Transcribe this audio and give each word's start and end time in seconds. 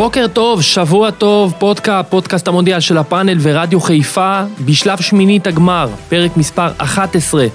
בוקר 0.00 0.26
טוב, 0.32 0.62
שבוע 0.62 1.10
טוב, 1.10 1.54
פודקאסט, 1.58 2.10
פודקאסט 2.10 2.48
המונדיאל 2.48 2.80
של 2.80 2.98
הפאנל 2.98 3.36
ורדיו 3.40 3.80
חיפה, 3.80 4.42
בשלב 4.64 5.00
שמינית 5.00 5.46
הגמר, 5.46 5.88
פרק 6.08 6.36
מספר 6.36 6.68
11, 6.78 7.46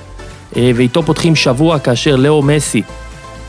אה, 0.58 0.71
ואיתו 0.76 1.04
פותחים 1.04 1.36
שבוע 1.36 1.79
כאשר 1.79 2.16
לאו 2.16 2.42
מסי 2.42 2.81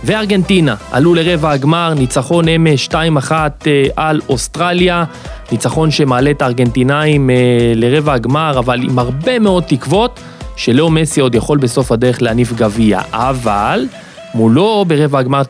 וארגנטינה 0.05 0.75
עלו 0.93 1.15
לרבע 1.15 1.51
הגמר, 1.51 1.95
ניצחון 1.95 2.49
אמש 2.49 2.89
2-1 2.89 2.95
אה, 3.33 3.85
על 3.97 4.21
אוסטרליה, 4.29 5.05
ניצחון 5.53 5.91
שמעלה 5.91 6.31
את 6.31 6.43
הארגנטינאים 6.43 7.31
אה, 7.31 7.37
לרבע 7.75 8.13
הגמר, 8.13 8.59
אבל 8.59 8.83
עם 8.83 8.99
הרבה 8.99 9.39
מאוד 9.39 9.63
תקוות 9.63 10.21
שלאו 10.57 10.91
מסי 10.91 11.21
עוד 11.21 11.35
יכול 11.35 11.59
בסוף 11.59 11.93
הדרך 11.93 12.23
להניף 12.23 12.53
גביע, 12.53 13.01
אבל 13.13 13.87
מולו 14.35 14.85
ברבע 14.89 15.19
הגמר 15.19 15.43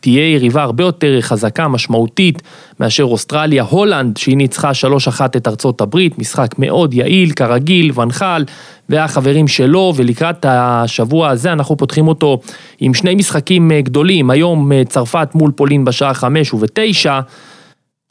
תהיה 0.00 0.34
יריבה 0.34 0.62
הרבה 0.62 0.84
יותר 0.84 1.20
חזקה, 1.20 1.68
משמעותית, 1.68 2.42
מאשר 2.80 3.04
אוסטרליה, 3.04 3.62
הולנד, 3.62 4.16
שהיא 4.16 4.36
ניצחה 4.36 4.70
3-1 4.70 5.20
את 5.36 5.48
ארצות 5.48 5.80
הברית, 5.80 6.18
משחק 6.18 6.58
מאוד 6.58 6.94
יעיל, 6.94 7.30
כרגיל, 7.32 7.90
ונחל, 7.94 8.44
והחברים 8.88 9.48
שלו, 9.48 9.92
ולקראת 9.96 10.46
השבוע 10.48 11.28
הזה 11.28 11.52
אנחנו 11.52 11.76
פותחים 11.76 12.08
אותו 12.08 12.38
עם 12.80 12.94
שני 12.94 13.14
משחקים 13.14 13.72
אה, 13.72 13.80
גדולים, 13.80 14.30
היום 14.30 14.72
אה, 14.72 14.84
צרפת 14.84 15.28
מול 15.34 15.50
פולין 15.52 15.84
בשעה 15.84 16.14
5 16.14 16.54
ובתשע, 16.54 17.20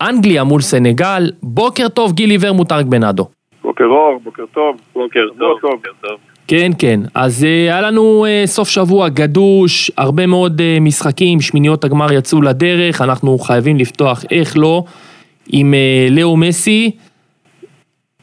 אנגליה 0.02 0.44
מול 0.44 0.62
סנגל, 0.62 1.32
בוקר 1.44 1.88
טוב 1.88 2.14
גילי 2.14 2.38
ורמוטרק 2.42 2.86
בנאדו. 2.86 3.28
בוקר 3.62 3.86
אור, 3.86 4.20
בוקר 4.24 4.44
טוב. 4.54 4.78
בוקר 4.94 5.26
טוב, 5.40 5.60
בוקר 5.62 5.92
טוב. 6.02 6.29
כן, 6.50 6.72
כן. 6.78 7.00
אז 7.14 7.44
uh, 7.44 7.46
היה 7.46 7.82
לנו 7.82 8.26
uh, 8.26 8.48
סוף 8.48 8.70
שבוע 8.70 9.10
גדוש, 9.10 9.92
הרבה 9.98 10.26
מאוד 10.26 10.62
uh, 10.62 10.82
משחקים, 10.82 11.42
שמיניות 11.42 11.84
הגמר 11.84 12.14
יצאו 12.14 12.42
לדרך, 12.42 13.02
אנחנו 13.02 13.40
חייבים 13.40 13.78
לפתוח, 13.78 14.24
איך 14.32 14.58
לא, 14.58 14.84
עם 15.48 15.74
לאו 16.10 16.38
מסי. 16.38 16.92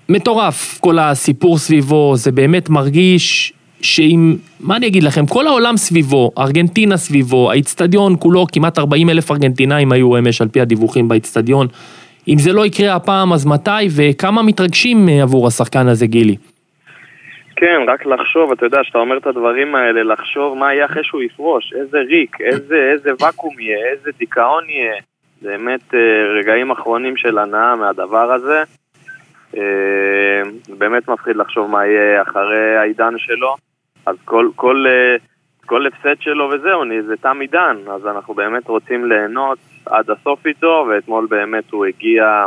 מטורף, 0.08 0.78
כל 0.80 0.98
הסיפור 0.98 1.58
סביבו, 1.58 2.16
זה 2.16 2.32
באמת 2.32 2.68
מרגיש 2.68 3.52
שאם, 3.82 4.36
מה 4.60 4.76
אני 4.76 4.86
אגיד 4.86 5.02
לכם, 5.02 5.26
כל 5.26 5.46
העולם 5.46 5.76
סביבו, 5.76 6.30
ארגנטינה 6.38 6.96
סביבו, 6.96 7.50
האיצטדיון 7.50 8.16
כולו, 8.18 8.46
כמעט 8.52 8.78
40 8.78 9.10
אלף 9.10 9.30
ארגנטינאים 9.30 9.92
היו 9.92 10.18
אמש 10.18 10.40
על 10.40 10.48
פי 10.48 10.60
הדיווחים 10.60 11.08
באיצטדיון. 11.08 11.66
אם 12.28 12.38
זה 12.38 12.52
לא 12.52 12.66
יקרה 12.66 12.94
הפעם, 12.94 13.32
אז 13.32 13.46
מתי 13.46 13.70
וכמה 13.90 14.42
מתרגשים 14.42 15.08
עבור 15.08 15.46
השחקן 15.46 15.88
הזה, 15.88 16.06
גילי? 16.06 16.36
כן, 17.56 17.80
רק 17.88 18.06
לחשוב, 18.06 18.52
אתה 18.52 18.66
יודע, 18.66 18.84
שאתה 18.84 18.98
אומר 18.98 19.16
את 19.16 19.26
הדברים 19.26 19.74
האלה, 19.74 20.02
לחשוב 20.02 20.58
מה 20.58 20.74
יהיה 20.74 20.86
אחרי 20.86 21.04
שהוא 21.04 21.22
יפרוש, 21.22 21.72
איזה 21.72 21.98
ריק, 21.98 22.40
איזה, 22.40 22.90
איזה 22.92 23.10
ואקום 23.20 23.60
יהיה, 23.60 23.86
איזה 23.92 24.10
דיכאון 24.18 24.64
יהיה. 24.68 24.94
באמת 25.42 25.94
אה, 25.94 26.38
רגעים 26.38 26.70
אחרונים 26.70 27.16
של 27.16 27.38
הנאה 27.38 27.76
מהדבר 27.76 28.32
הזה. 28.32 28.62
אה, 29.56 30.42
באמת 30.78 31.08
מפחיד 31.08 31.36
לחשוב 31.36 31.70
מה 31.70 31.86
יהיה 31.86 32.22
אחרי 32.22 32.76
העידן 32.76 33.18
שלו. 33.18 33.56
אז 34.06 34.16
כל, 34.24 34.48
כל, 34.56 34.84
אה, 34.88 35.16
כל 35.66 35.86
הפסד 35.86 36.20
שלו 36.20 36.50
וזהו, 36.50 36.82
זה 37.06 37.16
תם 37.16 37.40
עידן. 37.40 37.76
אז 37.94 38.06
אנחנו 38.06 38.34
באמת 38.34 38.68
רוצים 38.68 39.04
ליהנות 39.04 39.58
עד 39.86 40.10
הסוף 40.10 40.46
איתו, 40.46 40.86
ואתמול 40.88 41.26
באמת 41.30 41.70
הוא 41.70 41.86
הגיע 41.86 42.46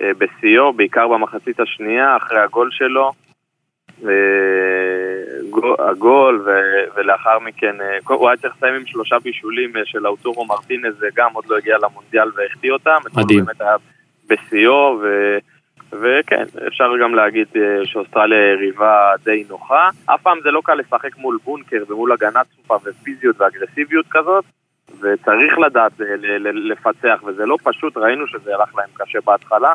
בשיאו, 0.00 0.72
בעיקר 0.72 1.08
במחצית 1.08 1.60
השנייה, 1.60 2.16
אחרי 2.16 2.40
הגול 2.40 2.68
שלו. 2.72 3.12
הגול, 5.78 6.46
ולאחר 6.96 7.38
מכן, 7.38 7.80
אה, 7.80 7.98
הוא 8.08 8.28
היה 8.28 8.36
צריך 8.36 8.54
לסיים 8.56 8.74
עם 8.74 8.86
שלושה 8.86 9.18
בישולים 9.18 9.76
אה, 9.76 9.82
של 9.84 10.06
האוטורו 10.06 10.44
מרטינז, 10.44 10.98
זה 10.98 11.06
גם 11.14 11.30
עוד 11.32 11.44
לא 11.48 11.56
הגיע 11.56 11.76
למונדיאל 11.78 12.28
והחטיא 12.36 12.72
אותם. 12.72 12.96
מדהים. 13.16 13.44
באמת 13.44 13.60
היה 13.60 13.76
בשיאו, 14.28 15.02
וכן, 15.92 16.44
אפשר 16.66 16.84
גם 17.02 17.14
להגיד 17.14 17.46
אה, 17.56 17.86
שאוסטרליה 17.86 18.52
יריבה 18.52 19.12
די 19.24 19.44
נוחה. 19.48 19.88
אף 20.06 20.22
פעם 20.22 20.38
זה 20.42 20.50
לא 20.50 20.60
קל 20.64 20.74
לשחק 20.74 21.16
מול 21.16 21.38
בונקר 21.44 21.82
ומול 21.88 22.12
הגנה 22.12 22.40
צופה 22.56 22.76
ופיזיות 22.84 23.40
ואגרסיביות 23.40 24.06
כזאת, 24.10 24.44
וצריך 25.00 25.58
לדעת 25.58 25.92
לפצח, 26.54 27.22
וזה 27.26 27.46
לא 27.46 27.56
פשוט, 27.62 27.96
ראינו 27.96 28.26
שזה 28.26 28.54
הלך 28.54 28.74
להם 28.74 28.88
קשה 28.94 29.18
בהתחלה. 29.24 29.72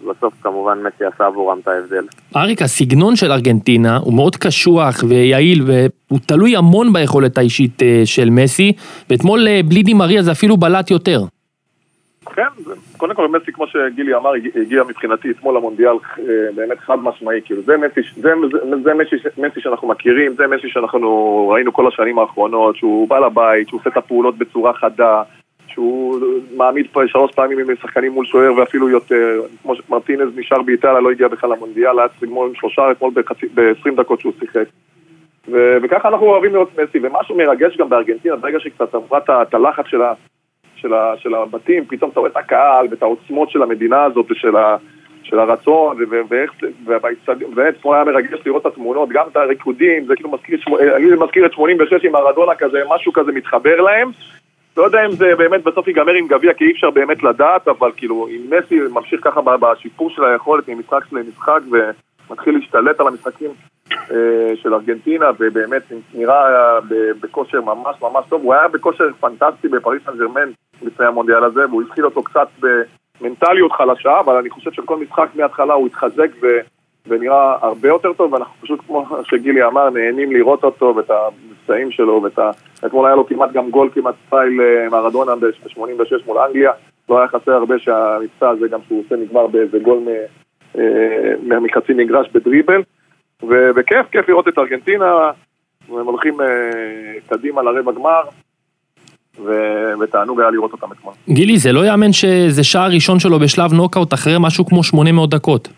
בסוף 0.00 0.34
כמובן 0.42 0.78
מסי 0.82 1.04
עשה 1.04 1.26
עבורם 1.26 1.58
את 1.58 1.68
ההבדל. 1.68 2.06
אריק, 2.36 2.62
הסגנון 2.62 3.16
של 3.16 3.32
ארגנטינה 3.32 3.96
הוא 3.96 4.14
מאוד 4.14 4.36
קשוח 4.36 5.04
ויעיל 5.08 5.62
והוא 5.66 6.18
תלוי 6.26 6.56
המון 6.56 6.92
ביכולת 6.92 7.38
האישית 7.38 7.82
אה, 7.82 8.02
של 8.04 8.30
מסי, 8.30 8.72
ואתמול 9.10 9.48
אה, 9.48 9.60
בלי 9.64 9.82
דימריה 9.82 10.22
זה 10.22 10.32
אפילו 10.32 10.56
בלט 10.56 10.90
יותר. 10.90 11.20
כן, 12.34 12.72
קודם 12.96 13.14
כל 13.14 13.28
מסי 13.28 13.52
כמו 13.52 13.66
שגילי 13.66 14.14
אמר 14.14 14.32
הגיע 14.62 14.84
מבחינתי 14.84 15.30
אתמול 15.30 15.56
למונדיאל 15.56 15.96
אה, 16.18 16.24
באמת 16.54 16.78
חד 16.78 16.96
משמעי, 17.02 17.40
כאילו 17.44 17.62
זה 17.62 17.76
מסי, 17.76 18.00
זה, 18.16 18.28
זה, 18.52 18.82
זה 18.82 18.94
מסי, 18.94 19.16
מסי 19.38 19.60
שאנחנו 19.60 19.88
מכירים, 19.88 20.34
זה 20.36 20.46
מסי 20.46 20.68
שאנחנו 20.68 21.48
ראינו 21.54 21.72
כל 21.72 21.88
השנים 21.88 22.18
האחרונות, 22.18 22.76
שהוא 22.76 23.08
בא 23.08 23.18
לבית, 23.18 23.68
שהוא 23.68 23.80
עושה 23.80 23.90
את 23.90 23.96
הפעולות 23.96 24.38
בצורה 24.38 24.72
חדה, 24.72 25.22
שהוא 25.68 26.20
מעמיד 26.56 26.86
פה 26.92 27.00
שלוש 27.06 27.32
פעמים 27.32 27.58
עם 27.58 27.76
שחקנים 27.82 28.12
מול 28.12 28.26
שוער 28.26 28.54
ואפילו 28.54 28.88
יותר, 28.88 29.42
כמו 29.62 29.74
שמרטינז 29.74 30.36
נשאר 30.36 30.62
באיטליה, 30.62 31.00
לא 31.00 31.10
הגיע 31.10 31.28
בכלל 31.28 31.50
למונדיאל, 31.50 31.98
היה 31.98 32.08
צריך 32.08 32.22
לגמור 32.22 32.46
עם 32.46 32.54
שלושה 32.54 32.90
אתמול 32.90 33.10
ב-20 33.54 33.90
דקות 33.96 34.20
שהוא 34.20 34.32
שיחק. 34.40 34.64
ו- 35.48 35.76
וככה 35.82 36.08
אנחנו 36.08 36.26
אוהבים 36.26 36.52
לראות 36.52 36.78
מסי, 36.78 36.98
ומשהו 37.02 37.36
מרגש 37.36 37.76
גם 37.76 37.88
בארגנטינה, 37.88 38.36
ברגע 38.36 38.60
שקצת 38.60 38.94
עברה 38.94 39.18
את 39.42 39.54
הלחץ 39.54 39.84
של, 39.86 40.02
ה- 40.02 40.14
של, 40.76 40.94
ה- 40.94 41.14
של 41.16 41.34
הבתים, 41.34 41.84
פתאום 41.84 42.10
אתה 42.10 42.20
רואה 42.20 42.30
את 42.30 42.36
הקהל 42.36 42.86
ואת 42.90 43.02
העוצמות 43.02 43.50
של 43.50 43.62
המדינה 43.62 44.04
הזאת 44.04 44.30
ושל 44.30 44.56
ה- 44.56 44.76
של 45.22 45.38
הרצון, 45.38 45.96
ואיך 47.56 47.74
פה 47.80 47.94
היה 47.94 48.04
מרגש 48.04 48.38
לראות 48.46 48.62
את 48.62 48.66
התמונות, 48.66 49.08
גם 49.08 49.24
את 49.32 49.36
הריקודים, 49.36 50.06
זה 50.06 50.16
כאילו 50.16 50.30
מזכיר, 50.30 50.58
אני 50.96 51.06
מזכיר 51.24 51.46
את 51.46 51.52
86 51.52 52.04
עם 52.04 52.16
ארדונה 52.16 52.54
כזה, 52.54 52.78
משהו 52.94 53.12
כזה 53.12 53.32
מתחבר 53.32 53.80
להם, 53.80 54.10
לא 54.78 54.82
יודע 54.84 55.06
אם 55.06 55.12
זה 55.12 55.34
באמת 55.38 55.64
בסוף 55.64 55.88
ייגמר 55.88 56.12
עם 56.12 56.26
גביע, 56.26 56.54
כי 56.54 56.64
אי 56.64 56.72
אפשר 56.72 56.90
באמת 56.90 57.22
לדעת, 57.22 57.68
אבל 57.68 57.90
כאילו, 57.96 58.28
אם 58.28 58.40
מסי 58.50 58.80
ממשיך 58.90 59.20
ככה 59.24 59.40
בשיפור 59.40 60.10
של 60.10 60.24
היכולת 60.24 60.68
ממשחק 60.68 61.12
למשחק 61.12 61.60
ומתחיל 61.70 62.54
להשתלט 62.54 63.00
על 63.00 63.06
המשחקים 63.06 63.50
אה, 63.92 64.56
של 64.56 64.74
ארגנטינה, 64.74 65.30
ובאמת 65.38 65.82
נראה 66.14 66.78
בכושר 67.20 67.60
ממש 67.60 67.96
ממש 68.02 68.24
טוב. 68.28 68.42
הוא 68.42 68.54
היה 68.54 68.68
בכושר 68.68 69.04
פנטסטי 69.20 69.68
בפריס 69.68 70.02
סן 70.04 70.18
ג'רמן 70.18 70.50
לפני 70.82 71.06
המונדיאל 71.06 71.44
הזה, 71.44 71.66
והוא 71.68 71.82
התחיל 71.82 72.04
אותו 72.04 72.22
קצת 72.22 72.48
במנטליות 73.20 73.72
חלשה, 73.72 74.20
אבל 74.20 74.36
אני 74.36 74.50
חושב 74.50 74.72
שכל 74.72 74.96
משחק 74.96 75.28
מההתחלה 75.34 75.74
הוא 75.74 75.86
התחזק 75.86 76.28
ו... 76.42 76.46
ונראה 77.08 77.56
הרבה 77.62 77.88
יותר 77.88 78.12
טוב, 78.12 78.32
ואנחנו 78.32 78.54
פשוט, 78.60 78.80
כמו 78.86 79.06
שגילי 79.24 79.64
אמר, 79.64 79.90
נהנים 79.90 80.32
לראות 80.32 80.64
אותו 80.64 80.94
ואת 80.96 81.10
המבצעים 81.10 81.90
שלו, 81.90 82.20
ואת 82.22 82.38
ה... 82.38 82.50
אתמול 82.86 83.06
היה 83.06 83.14
לו 83.14 83.26
כמעט 83.26 83.52
גם 83.52 83.70
גול 83.70 83.90
כמעט 83.94 84.14
סטייל 84.26 84.60
אה, 84.60 84.88
מרדונה 84.90 85.36
ב-86 85.36 86.26
מול 86.26 86.38
אנגליה, 86.38 86.70
לא 87.08 87.18
היה 87.18 87.28
חסר 87.28 87.52
הרבה 87.52 87.78
שהמבצע 87.78 88.48
הזה, 88.48 88.68
גם 88.68 88.80
שהוא 88.88 89.02
עושה 89.04 89.14
נגמר 89.16 89.46
באיזה 89.46 89.78
גול 89.78 89.98
אה, 90.78 91.60
מחצי 91.60 91.92
מגרש 91.92 92.28
בדריבל, 92.34 92.82
וכיף, 93.76 94.06
כיף 94.10 94.28
לראות 94.28 94.48
את 94.48 94.58
ארגנטינה, 94.58 95.30
והם 95.88 96.06
הולכים 96.06 96.40
אה, 96.40 96.46
קדימה 97.28 97.62
לרבע 97.62 97.92
גמר. 97.92 98.22
ותענוג 100.00 100.40
היה 100.40 100.50
לראות 100.50 100.72
אותם 100.72 100.86
אתמול. 100.92 101.14
גילי, 101.28 101.58
זה 101.58 101.72
לא 101.72 101.86
יאמן 101.86 102.12
שזה 102.12 102.64
שער 102.64 102.90
ראשון 102.90 103.18
שלו 103.18 103.38
בשלב 103.38 103.72
נוקאוט 103.72 104.14
אחרי 104.14 104.34
משהו 104.40 104.66
כמו 104.66 104.82
800 104.84 105.30
דקות. 105.30 105.68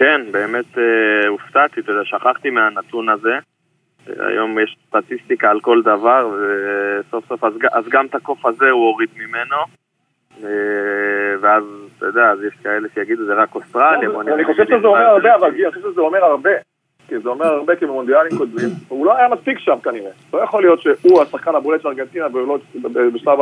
כן, 0.00 0.20
באמת 0.30 0.78
אה, 0.78 1.28
הופתעתי, 1.28 1.80
אתה 1.80 1.92
יודע, 1.92 2.04
שכחתי 2.04 2.50
מהנתון 2.50 3.08
הזה. 3.08 3.38
היום 4.06 4.58
יש 4.58 4.76
סטטיסטיקה 4.88 5.50
על 5.50 5.60
כל 5.60 5.82
דבר, 5.82 6.28
וסוף 6.28 7.28
סוף, 7.28 7.44
אז, 7.44 7.52
אז 7.72 7.84
גם 7.88 8.06
את 8.06 8.14
הקוף 8.14 8.46
הזה 8.46 8.70
הוא 8.70 8.86
הוריד 8.86 9.08
ממנו. 9.16 9.56
אה, 10.44 10.48
ואז, 11.40 11.64
אתה 11.96 12.06
יודע, 12.06 12.30
אז 12.30 12.38
יש 12.42 12.54
כאלה 12.62 12.88
שיגידו 12.94 13.24
זה 13.24 13.34
רק 13.34 13.54
אוסטרליה. 13.54 14.10
אני 14.34 14.44
חושב 14.44 14.64
שזה 14.64 14.86
אומר 14.86 15.06
הרבה, 15.06 15.34
אבל 15.34 15.48
אני 15.48 15.72
חושב 15.72 15.90
שזה 15.92 16.00
אומר 16.00 16.24
הרבה. 16.24 16.50
כי 17.08 17.18
זה 17.18 17.28
אומר 17.28 17.46
הרבה 17.46 17.76
כי 17.76 17.86
במונדיאלים 17.86 18.38
קודמים, 18.38 18.68
הוא 18.88 19.06
לא 19.06 19.16
היה 19.16 19.28
מספיק 19.28 19.58
שם 19.58 19.76
כנראה. 19.82 20.10
לא 20.32 20.38
יכול 20.38 20.62
להיות 20.62 20.80
שהוא 20.80 21.22
השחקן 21.22 21.54
הבולט 21.54 21.82
של 21.82 21.88
ארגנטינה 21.88 22.26
ובשלב 22.84 23.38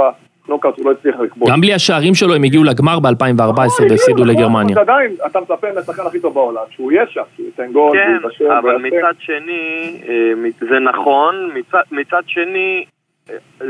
הנוקאוט 0.49 0.79
הוא 0.79 0.87
לא 0.87 0.91
הצליח 0.91 1.21
לכבוש. 1.21 1.51
גם 1.51 1.61
בלי 1.61 1.75
השערים 1.75 2.15
שלו 2.15 2.35
הם 2.35 2.43
הגיעו 2.43 2.65
לגמר 2.65 2.99
ב-2014 3.01 3.83
והפסידו 3.91 4.25
לגרמניה. 4.25 4.81
עדיין, 4.81 5.13
אתה 5.27 5.41
מצפה 5.41 5.67
מהשחקן 5.75 6.03
הכי 6.07 6.21
טוב 6.21 6.35
בעולם, 6.35 6.63
שהוא 6.71 6.93
יהיה 6.93 7.07
שם, 7.07 7.23
שהוא 7.37 7.47
ייתן 7.47 7.73
גול, 7.73 7.97
כן, 7.97 8.47
אבל 8.59 8.77
מצד 8.77 9.15
שני, 9.19 10.01
אה, 10.09 10.51
זה 10.69 10.79
נכון, 10.79 11.51
מצד 11.93 12.23
שני, 12.27 12.85
אה, 13.31 13.37
אה, 13.61 13.67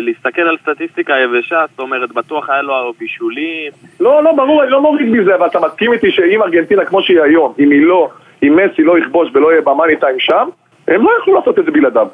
להסתכל 0.00 0.42
על 0.42 0.56
סטטיסטיקה 0.62 1.14
יבשה, 1.18 1.64
זאת 1.70 1.80
אומרת, 1.80 2.12
בטוח 2.12 2.50
היה 2.50 2.62
לו 2.62 2.92
בישולים. 2.98 3.72
לא, 4.00 4.24
לא, 4.24 4.32
ברור, 4.32 4.62
אני 4.62 4.70
לא 4.70 4.82
מוריד 4.82 5.08
מזה, 5.08 5.34
אבל 5.34 5.46
אתה 5.46 5.60
מסכים 5.60 5.92
איתי 5.92 6.10
שאם 6.10 6.42
ארגנטינה 6.42 6.84
כמו 6.84 7.02
שהיא 7.02 7.20
היום, 7.20 7.54
אם 7.58 7.70
היא 7.70 7.86
לא, 7.86 8.08
אם 8.42 8.56
מסי 8.56 8.82
לא 8.82 8.98
יכבוש 8.98 9.28
ולא 9.34 9.52
יהיה 9.52 9.62
במאני 9.62 9.96
טיים 9.96 10.20
שם, 10.20 10.48
הם 10.88 11.02
לא 11.02 11.10
יכלו 11.20 11.34
לעשות 11.34 11.58
את 11.58 11.64
זה 11.64 11.70
בלעדיו, 11.70 12.08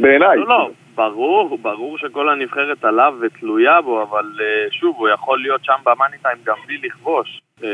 בעיניי. 0.00 0.38
לא, 0.38 0.48
לא, 0.48 0.70
ברור, 0.94 1.58
ברור 1.58 1.98
שכל 1.98 2.28
הנבחרת 2.28 2.84
עליו 2.84 3.14
ותלויה 3.20 3.80
בו, 3.80 4.02
אבל 4.02 4.24
uh, 4.36 4.74
שוב, 4.74 4.96
הוא 4.96 5.08
יכול 5.08 5.42
להיות 5.42 5.64
שם 5.64 5.76
במאני 5.84 6.16
טיים 6.22 6.38
גם 6.44 6.56
בלי 6.66 6.78
לכבוש. 6.82 7.40
Uh, 7.60 7.64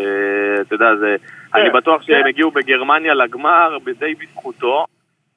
אתה 0.61 0.75
יודע, 0.75 0.97
זה... 1.01 1.17
כן, 1.53 1.61
אני 1.61 1.71
בטוח 1.71 2.03
שהם 2.03 2.23
כן. 2.23 2.29
הגיעו 2.29 2.51
בגרמניה 2.51 3.15
לגמר 3.15 3.79
די 3.99 4.15
בזכותו, 4.15 4.87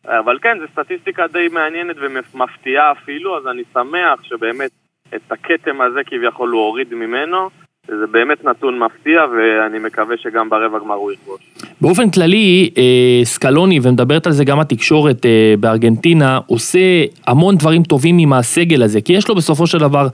אבל 0.05 0.37
כן, 0.41 0.59
זו 0.59 0.65
סטטיסטיקה 0.71 1.27
די 1.27 1.47
מעניינת 1.51 1.95
ומפתיעה 1.99 2.91
אפילו, 2.91 3.37
אז 3.37 3.47
אני 3.47 3.63
שמח 3.73 4.23
שבאמת 4.23 4.71
את 5.15 5.31
הכתם 5.31 5.81
הזה 5.81 6.03
כביכול 6.05 6.49
הוא 6.49 6.61
הוריד 6.61 6.93
ממנו. 6.93 7.49
זה 7.87 8.07
באמת 8.07 8.43
נתון 8.43 8.79
מפתיע, 8.79 9.25
ואני 9.25 9.79
מקווה 9.79 10.17
שגם 10.17 10.49
ברבע 10.49 10.79
גמר 10.79 10.95
הוא 10.95 11.11
יכבוש. 11.11 11.41
באופן 11.83 12.09
כללי, 12.09 12.69
אה, 12.77 13.21
סקלוני, 13.23 13.79
ומדברת 13.83 14.27
על 14.27 14.33
זה 14.33 14.45
גם 14.45 14.59
התקשורת 14.59 15.25
אה, 15.25 15.31
בארגנטינה, 15.59 16.39
עושה 16.47 16.79
המון 17.27 17.57
דברים 17.57 17.83
טובים 17.83 18.17
עם 18.17 18.33
הסגל 18.33 18.83
הזה, 18.83 19.01
כי 19.01 19.13
יש 19.13 19.27
לו 19.27 19.35
בסופו 19.35 19.67
של 19.67 19.77
דבר 19.77 20.07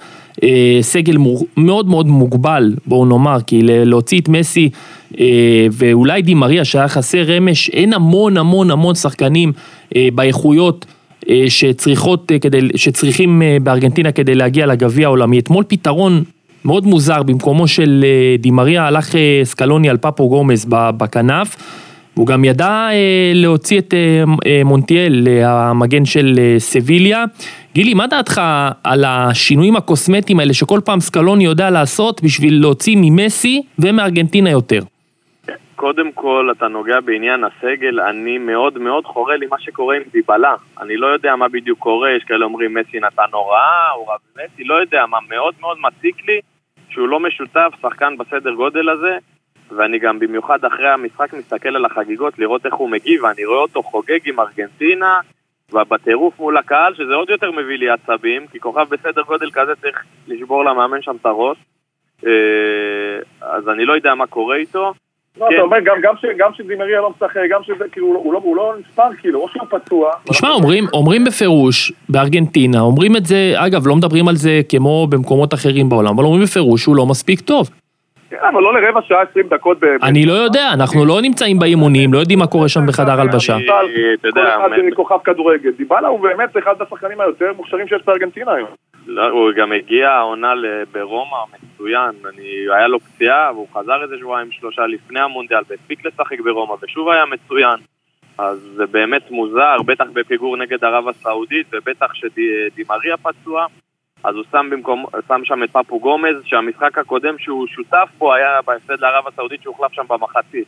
אה, 0.43 0.77
סגל 0.81 1.17
מאוד 1.57 1.87
מאוד 1.87 2.07
מוגבל, 2.07 2.75
בואו 2.85 3.05
נאמר, 3.05 3.37
כי 3.47 3.61
להוציא 3.63 4.21
את 4.21 4.29
מסי 4.29 4.69
ואולי 5.71 6.21
דימריה 6.21 6.65
שהיה 6.65 6.87
חסר 6.87 7.23
רמש, 7.23 7.69
אין 7.69 7.93
המון 7.93 8.37
המון 8.37 8.71
המון 8.71 8.95
שחקנים 8.95 9.51
באיכויות. 10.13 10.85
שצריכות, 11.47 12.31
שצריכים 12.75 13.41
בארגנטינה 13.63 14.11
כדי 14.11 14.35
להגיע 14.35 14.65
לגביע 14.65 15.07
העולמי. 15.07 15.39
אתמול 15.39 15.63
פתרון 15.67 16.23
מאוד 16.65 16.85
מוזר, 16.85 17.23
במקומו 17.23 17.67
של 17.67 18.05
אה, 18.07 18.37
דימריה 18.37 18.87
הלך 18.87 19.15
אה, 19.15 19.41
סקלוני 19.43 19.89
על 19.89 19.97
פפו 19.97 20.29
גומז 20.29 20.65
בכנף. 20.69 21.55
הוא 22.13 22.27
גם 22.27 22.45
ידע 22.45 22.87
אה, 22.91 23.31
להוציא 23.33 23.79
את 23.79 23.93
מונטיאל, 24.65 25.27
המגן 25.45 26.05
של 26.05 26.39
סביליה. 26.57 27.25
גילי, 27.75 27.93
מה 27.93 28.07
דעתך 28.07 28.41
על 28.83 29.03
השינויים 29.07 29.75
הקוסמטיים 29.75 30.39
האלה 30.39 30.53
שכל 30.53 30.79
פעם 30.85 30.99
סקלוני 30.99 31.45
יודע 31.45 31.69
לעשות 31.69 32.23
בשביל 32.23 32.61
להוציא 32.61 32.95
ממסי 32.99 33.61
ומארגנטינה 33.79 34.49
יותר? 34.49 34.79
קודם 35.79 36.11
כל, 36.11 36.49
אתה 36.51 36.67
נוגע 36.67 36.99
בעניין 36.99 37.43
הסגל, 37.43 37.99
אני 37.99 38.37
מאוד 38.37 38.77
מאוד 38.77 39.05
חורה 39.05 39.35
לי 39.35 39.45
מה 39.45 39.59
שקורה 39.59 39.95
עם 39.95 40.03
דיבלה. 40.11 40.55
אני 40.81 40.97
לא 40.97 41.07
יודע 41.07 41.35
מה 41.35 41.47
בדיוק 41.47 41.79
קורה, 41.79 42.11
יש 42.11 42.23
כאלה 42.23 42.45
אומרים 42.45 42.73
מסי 42.73 42.99
נתן 42.99 43.31
הוראה, 43.31 43.91
הוא 43.91 44.11
רב 44.11 44.19
מסי, 44.35 44.63
לא 44.63 44.73
יודע 44.73 45.05
מה, 45.05 45.17
מאוד 45.29 45.55
מאוד 45.59 45.77
מציק 45.81 46.27
לי 46.27 46.39
שהוא 46.89 47.09
לא 47.09 47.19
משותף, 47.19 47.71
שחקן 47.81 48.17
בסדר 48.17 48.53
גודל 48.53 48.89
הזה, 48.89 49.17
ואני 49.71 49.99
גם 49.99 50.19
במיוחד 50.19 50.65
אחרי 50.65 50.89
המשחק 50.89 51.33
מסתכל 51.33 51.75
על 51.75 51.85
החגיגות 51.85 52.39
לראות 52.39 52.65
איך 52.65 52.73
הוא 52.73 52.89
מגיב, 52.89 53.23
ואני 53.23 53.45
רואה 53.45 53.59
אותו 53.59 53.83
חוגג 53.83 54.19
עם 54.25 54.39
ארגנטינה, 54.39 55.19
ובטירוף 55.71 56.39
מול 56.39 56.57
הקהל, 56.57 56.93
שזה 56.95 57.13
עוד 57.13 57.29
יותר 57.29 57.51
מביא 57.51 57.77
לי 57.77 57.89
עצבים, 57.89 58.47
כי 58.47 58.59
כוכב 58.59 58.85
בסדר 58.89 59.21
גודל 59.21 59.51
כזה 59.51 59.75
צריך 59.75 60.03
לשבור 60.27 60.65
למאמן 60.65 61.01
שם 61.01 61.15
את 61.21 61.25
הראש. 61.25 61.57
אה, 62.25 63.19
אז 63.41 63.69
אני 63.69 63.85
לא 63.85 63.93
יודע 63.93 64.15
מה 64.15 64.27
קורה 64.27 64.55
איתו. 64.55 64.93
לא, 65.37 65.45
אתה 65.45 65.55
כן. 65.55 65.61
אומר, 65.61 65.77
גם 66.37 66.53
שדימריה 66.53 67.01
לא 67.01 67.09
משחק, 67.09 67.41
גם 67.49 67.63
שזה, 67.63 67.85
כאילו, 67.91 68.07
הוא 68.07 68.33
לא, 68.33 68.41
לא 68.55 68.73
נספר, 68.79 69.07
כאילו, 69.19 69.39
או 69.39 69.49
שהוא 69.49 69.67
פצוע. 69.69 70.11
תשמע, 70.29 70.49
אומרים 70.93 71.23
בפירוש, 71.23 71.91
בארגנטינה, 72.09 72.79
אומרים 72.79 73.15
את 73.15 73.25
זה, 73.25 73.53
אגב, 73.55 73.87
לא 73.87 73.95
מדברים 73.95 74.27
על 74.27 74.35
זה 74.35 74.61
כמו 74.69 75.07
במקומות 75.07 75.53
אחרים 75.53 75.89
בעולם, 75.89 76.13
אבל 76.15 76.23
אומרים 76.23 76.43
בפירוש 76.43 76.81
שהוא 76.81 76.95
לא 76.95 77.05
מספיק 77.05 77.41
טוב. 77.41 77.69
כן, 78.29 78.37
אבל 78.53 78.61
לא 78.61 78.73
לרבע 78.73 78.99
שעה, 79.07 79.21
עשרים 79.31 79.47
דקות. 79.49 79.77
אני 80.03 80.25
לא 80.25 80.33
יודע, 80.33 80.69
אנחנו 80.73 81.05
לא 81.05 81.21
נמצאים 81.21 81.59
באימונים, 81.59 82.13
לא 82.13 82.19
יודעים 82.19 82.39
מה 82.39 82.47
קורה 82.47 82.69
שם 82.69 82.85
בחדר 82.87 83.21
הלבשה. 83.21 83.57
כל 84.33 84.43
אחד 84.43 84.69
כוכב 84.95 85.17
כדורגל. 85.23 85.71
דיבלה 85.77 86.07
הוא 86.07 86.19
באמת 86.19 86.57
אחד 86.57 86.73
השחקנים 86.81 87.21
היותר 87.21 87.45
מוכשרים 87.57 87.87
שיש 87.87 88.01
בארגנטינה 88.05 88.51
היום. 88.51 88.69
לא, 89.11 89.29
הוא 89.29 89.51
גם 89.55 89.71
הגיע 89.71 90.09
העונה 90.09 90.53
ברומא, 90.91 91.37
מצוין. 91.53 92.11
אני, 92.33 92.47
היה 92.77 92.87
לו 92.87 92.99
פציעה, 92.99 93.51
והוא 93.53 93.67
חזר 93.73 94.03
איזה 94.03 94.15
שבועיים 94.19 94.51
שלושה 94.51 94.81
לפני 94.85 95.19
המונדיאל, 95.19 95.61
והספיק 95.67 96.05
לשחק 96.05 96.39
ברומא, 96.39 96.75
ושוב 96.81 97.09
היה 97.09 97.25
מצוין. 97.25 97.79
אז 98.37 98.59
זה 98.75 98.85
באמת 98.85 99.31
מוזר, 99.31 99.75
בטח 99.85 100.05
בפיגור 100.13 100.57
נגד 100.57 100.83
ערב 100.83 101.07
הסעודית, 101.07 101.67
ובטח 101.71 102.13
שדימריה 102.13 103.17
פצוע. 103.17 103.65
אז 104.23 104.35
הוא 104.35 104.43
שם, 104.51 104.67
במקום, 104.71 105.05
שם 105.27 105.41
שם 105.43 105.63
את 105.63 105.69
פפו 105.69 105.99
גומז, 105.99 106.35
שהמשחק 106.43 106.97
הקודם 106.97 107.37
שהוא 107.37 107.67
שותף 107.67 108.09
בו 108.17 108.33
היה 108.33 108.61
בהפסד 108.65 108.99
לערב 108.99 109.27
הסעודית 109.27 109.63
שהוחלף 109.63 109.93
שם 109.93 110.05
במחצית. 110.09 110.67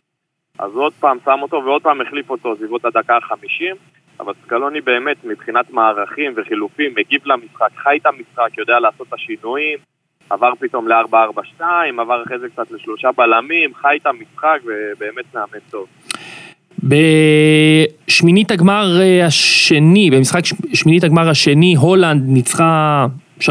אז 0.59 0.75
עוד 0.75 0.93
פעם 0.93 1.17
שם 1.25 1.39
אותו 1.41 1.61
ועוד 1.65 1.81
פעם 1.81 2.01
החליף 2.01 2.29
אותו 2.29 2.55
סביבות 2.55 2.85
הדקה 2.85 3.15
ה-50. 3.15 3.90
אבל 4.21 4.33
סקלוני 4.45 4.81
באמת, 4.81 5.17
מבחינת 5.23 5.71
מערכים 5.71 6.33
וחילופים, 6.37 6.91
מגיב 6.97 7.21
למשחק, 7.25 7.69
חי 7.83 7.97
את 8.01 8.05
המשחק, 8.05 8.57
יודע 8.57 8.79
לעשות 8.79 9.07
את 9.07 9.13
השינויים, 9.13 9.77
עבר 10.29 10.51
פתאום 10.59 10.87
ל-4-4-2, 10.87 11.63
עבר 11.99 12.23
אחרי 12.23 12.39
זה 12.39 12.47
קצת 12.49 12.71
לשלושה 12.71 13.09
בלמים, 13.17 13.73
חי 13.75 13.97
את 14.01 14.07
המשחק 14.07 14.59
ובאמת 14.65 15.25
מאמן 15.33 15.59
טוב. 15.69 15.87
בשמינית 18.07 18.51
הגמר 18.51 19.01
אה, 19.01 19.25
השני, 19.25 20.09
במשחק 20.11 20.41
שמינית 20.73 21.03
הגמר 21.03 21.29
השני, 21.29 21.75
הולנד 21.75 22.23
ניצחה 22.27 23.05
3-1 23.39 23.43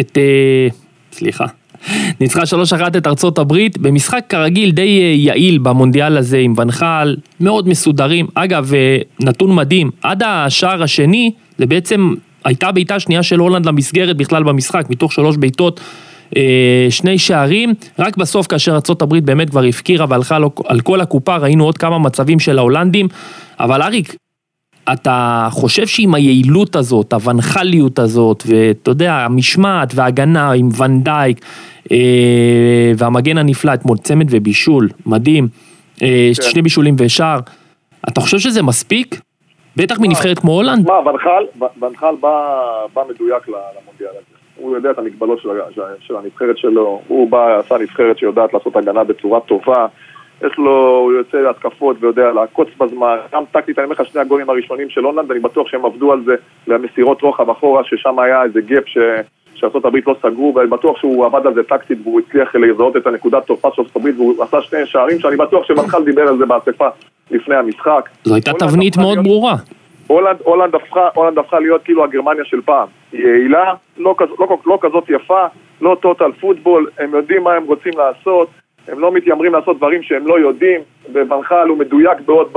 את, 0.00 0.18
אה, 0.18 0.66
סליחה, 1.12 1.44
ניצחה 2.20 2.42
3-1 2.42 2.96
את 2.96 3.06
ארצות 3.06 3.38
הברית, 3.38 3.78
במשחק 3.78 4.24
כרגיל 4.28 4.70
די 4.70 5.00
אה, 5.02 5.06
יעיל 5.16 5.58
במונדיאל 5.58 6.16
הזה 6.16 6.38
עם 6.38 6.54
ונחל, 6.56 7.16
מאוד 7.40 7.68
מסודרים. 7.68 8.26
אגב, 8.34 8.74
אה, 8.74 8.98
נתון 9.20 9.54
מדהים, 9.54 9.90
עד 10.02 10.22
השער 10.22 10.82
השני, 10.82 11.32
זה 11.58 11.66
בעצם 11.66 12.14
הייתה 12.44 12.72
בעיטה 12.72 13.00
שנייה 13.00 13.22
של 13.22 13.38
הולנד 13.38 13.66
למסגרת 13.66 14.16
בכלל 14.16 14.42
במשחק, 14.42 14.86
מתוך 14.90 15.12
שלוש 15.12 15.36
בעיטות. 15.36 15.80
אה, 16.36 16.86
שני 16.90 17.18
שערים, 17.18 17.74
רק 17.98 18.16
בסוף 18.16 18.46
כאשר 18.46 18.72
ארה"ב 18.72 19.18
באמת 19.18 19.50
כבר 19.50 19.64
הפקירה 19.64 20.06
והלכה 20.08 20.38
על 20.66 20.80
כל 20.80 21.00
הקופה, 21.00 21.36
ראינו 21.36 21.64
עוד 21.64 21.78
כמה 21.78 21.98
מצבים 21.98 22.40
של 22.40 22.58
ההולנדים, 22.58 23.08
אבל 23.60 23.82
אריק, 23.82 24.16
אתה 24.92 25.48
חושב 25.50 25.86
שעם 25.86 26.14
היעילות 26.14 26.76
הזאת, 26.76 27.12
הוונחליות 27.12 27.98
הזאת, 27.98 28.42
ואתה 28.46 28.90
יודע, 28.90 29.12
המשמעת 29.14 29.92
וההגנה 29.94 30.52
עם 30.52 30.68
ונדייק, 30.78 31.40
אה, 31.92 32.92
והמגן 32.96 33.38
הנפלא 33.38 33.74
אתמול, 33.74 33.96
צמד 33.98 34.26
ובישול, 34.30 34.88
מדהים, 35.06 35.48
אה, 36.02 36.30
כן. 36.36 36.42
שני 36.42 36.62
בישולים 36.62 36.94
ושער, 36.98 37.38
אתה 38.08 38.20
חושב 38.20 38.38
שזה 38.38 38.62
מספיק? 38.62 39.20
בטח 39.76 40.00
מנבחרת 40.00 40.38
כמו 40.38 40.52
הולנד? 40.52 40.86
מה, 40.86 40.94
ונחל 41.82 42.14
בא 42.20 43.02
מדויק 43.08 43.48
למונדיאל 43.48 44.10
הזה. 44.10 44.36
הוא 44.56 44.76
יודע 44.76 44.90
את 44.90 44.98
המגבלות 44.98 45.38
של 46.00 46.16
הנבחרת 46.16 46.58
שלו, 46.58 47.02
הוא 47.08 47.30
בא, 47.30 47.58
עשה 47.58 47.78
נבחרת 47.78 48.18
שיודעת 48.18 48.54
לעשות 48.54 48.76
הגנה 48.76 49.04
בצורה 49.04 49.40
טובה. 49.40 49.86
יש 50.46 50.58
לו, 50.58 50.98
הוא 51.02 51.12
יוצא 51.12 51.38
להתקפות 51.38 51.96
ויודע 52.00 52.32
לעקוץ 52.32 52.68
בזמן, 52.78 53.16
גם 53.32 53.42
טקטית, 53.52 53.78
אני 53.78 53.84
אומר 53.84 53.94
לך, 53.94 54.06
שני 54.06 54.20
הגולים 54.20 54.50
הראשונים 54.50 54.90
של 54.90 55.04
הולנד, 55.04 55.30
אני 55.30 55.40
בטוח 55.40 55.68
שהם 55.68 55.84
עבדו 55.84 56.12
על 56.12 56.22
זה 56.24 56.34
למסירות 56.66 57.22
רוחב 57.22 57.50
אחורה, 57.50 57.84
ששם 57.84 58.18
היה 58.18 58.42
איזה 58.42 58.60
gap 58.60 58.88
ש... 58.88 58.98
שארה"ב 59.54 59.96
לא 60.06 60.14
סגרו, 60.22 60.52
ואני 60.56 60.68
בטוח 60.68 60.98
שהוא 60.98 61.26
עבד 61.26 61.46
על 61.46 61.54
זה 61.54 61.62
טקטית 61.62 61.98
והוא 62.02 62.20
הצליח 62.20 62.54
לזהות 62.54 62.96
את 62.96 63.06
הנקודת 63.06 63.46
תורפה 63.46 63.68
של 63.74 63.82
ארה"ב 63.82 64.16
והוא 64.16 64.42
עשה 64.42 64.62
שני 64.62 64.86
שערים 64.86 65.18
שאני 65.18 65.36
בטוח 65.36 65.66
שמנחל 65.66 66.04
דיבר 66.04 66.28
על 66.28 66.38
זה 66.38 66.46
באספה 66.46 66.88
לפני 67.30 67.54
המשחק. 67.54 68.08
זו 68.24 68.34
הייתה 68.34 68.52
תבנית 68.52 68.96
מאוד 68.96 69.12
להיות, 69.12 69.24
ברורה. 69.26 69.54
הולנד, 70.06 70.36
הולנד, 70.44 70.74
הפכה, 70.74 71.08
הולנד 71.14 71.38
הפכה 71.38 71.60
להיות 71.60 71.82
כאילו 71.82 72.04
הגרמניה 72.04 72.44
של 72.44 72.60
פעם. 72.64 72.88
היא 73.12 73.26
יעילה, 73.26 73.74
לא, 73.98 74.14
לא, 74.38 74.58
לא 74.66 74.78
כזאת 74.80 75.10
יפה, 75.10 75.44
לא 75.80 75.96
total 76.00 76.32
football, 76.40 76.90
הם 76.98 77.14
יודעים 77.14 77.42
מה 77.42 77.52
הם 77.52 77.64
רוצים 77.66 77.92
לעשות, 77.96 78.48
הם 78.88 78.98
לא 78.98 79.12
מתיימרים 79.12 79.52
לעשות 79.52 79.76
דברים 79.76 80.02
שהם 80.02 80.26
לא 80.26 80.38
יודעים, 80.38 80.80
ו-ואן 81.12 81.47
חאל 81.47 81.68
הוא 81.68 81.78
מדויק 81.78 82.18
מאוד 82.26 82.52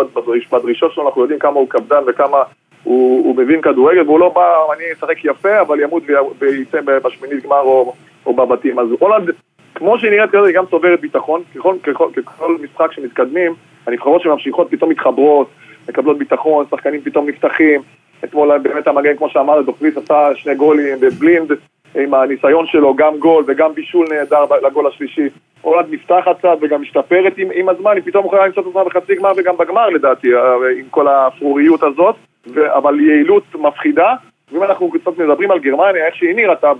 בדרישות 0.51 0.94
שלו, 0.94 1.08
אנחנו 1.08 1.22
יודעים 1.22 1.39
כמה 1.39 1.53
הוא 1.53 1.70
קפדן 1.70 2.01
וכמה 2.08 2.38
הוא, 2.84 3.25
הוא 3.25 3.36
מבין 3.36 3.62
כדורגל, 3.62 4.01
והוא 4.01 4.20
לא 4.20 4.29
בא, 4.29 4.74
אני 4.77 4.84
אשחק 4.94 5.25
יפה, 5.25 5.62
אבל 5.62 5.79
ימות 5.79 6.03
וייצא 6.39 6.79
בשמינית 7.03 7.44
גמר 7.44 7.62
או, 7.62 7.94
או 8.25 8.34
בבתים. 8.34 8.79
אז 8.79 8.88
הולנד, 9.00 9.32
כמו 9.75 10.00
שהיא 10.00 10.12
נראית 10.12 10.32
כרגע, 10.32 10.48
היא 10.48 10.55
גם 10.55 10.65
צוברת 10.65 11.01
ביטחון, 11.01 11.41
ככל, 11.55 11.75
ככל, 11.84 12.10
ככל 12.15 12.55
משחק 12.62 12.91
שמתקדמים, 12.91 13.53
הנבחרות 13.88 14.22
שממשיכות 14.22 14.67
פתאום 14.72 14.89
מתחברות, 14.89 15.48
מקבלות 15.89 16.17
ביטחון, 16.17 16.65
שחקנים 16.72 17.01
פתאום 17.01 17.29
נפתחים. 17.29 17.82
אתמול 18.24 18.58
באמת 18.58 18.88
המגן, 18.88 19.17
כמו 19.17 19.29
שאמרת, 19.29 19.65
דומפריס 19.65 19.98
עשה 19.98 20.29
שני 20.36 20.55
גולים, 20.55 20.98
ובלינד 21.01 21.51
עם 21.96 22.13
הניסיון 22.13 22.65
שלו, 22.67 22.96
גם 22.96 23.17
גול 23.20 23.44
וגם 23.48 23.74
בישול 23.74 24.08
נהדר 24.10 24.46
לגול 24.67 24.88
השלישי. 24.88 25.29
הולנד 25.65 25.86
נפתחת 25.91 26.38
קצת 26.39 26.57
וגם 26.62 26.81
משתפרת 26.81 27.34
עם, 27.38 27.48
עם 27.53 27.69
הזמן, 27.69 27.91
היא 27.95 28.03
פתאום 28.05 28.25
יכולה 28.25 28.45
למצוא 28.45 28.63
את 28.63 28.67
עצמה 28.67 28.84
בחצי 28.84 29.15
גמר 29.15 29.31
וגם 29.38 29.57
בגמר 29.57 29.89
לדעתי, 29.89 30.36
אה, 30.36 30.39
עם 30.79 30.86
כל 30.89 31.07
האפרוריות 31.07 31.84
הזאת, 31.84 32.15
ו, 32.48 32.77
אבל 32.77 33.00
יעילות 33.00 33.43
מפחידה. 33.55 34.13
ואם 34.51 34.63
אנחנו 34.63 34.91
קצת 34.91 35.17
מדברים 35.17 35.51
על 35.51 35.60
גרמניה, 35.60 36.05
איך 36.05 36.15
שהיא 36.15 36.36
נראתה 36.36 36.72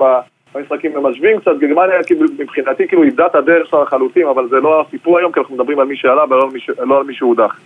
במשחקים 0.56 0.92
ומשווים 0.96 1.40
קצת, 1.40 1.52
גרמניה 1.62 2.04
כאילו, 2.06 2.26
מבחינתי 2.40 2.88
כאילו 2.88 3.04
איבדה 3.04 3.26
את 3.26 3.36
הדרך 3.36 3.70
שלה 3.70 3.82
לחלוטין, 3.84 4.28
אבל 4.28 4.48
זה 4.50 4.56
לא 4.56 4.82
הסיפור 4.88 5.18
היום, 5.18 5.32
כי 5.32 5.40
אנחנו 5.40 5.56
מדברים 5.56 5.80
על 5.80 5.86
מי 5.86 5.98
שעלה 5.98 6.24
ולא 6.30 6.44
על 6.44 6.50
מי, 6.54 6.60
לא 6.90 7.04
שהודח. 7.12 7.60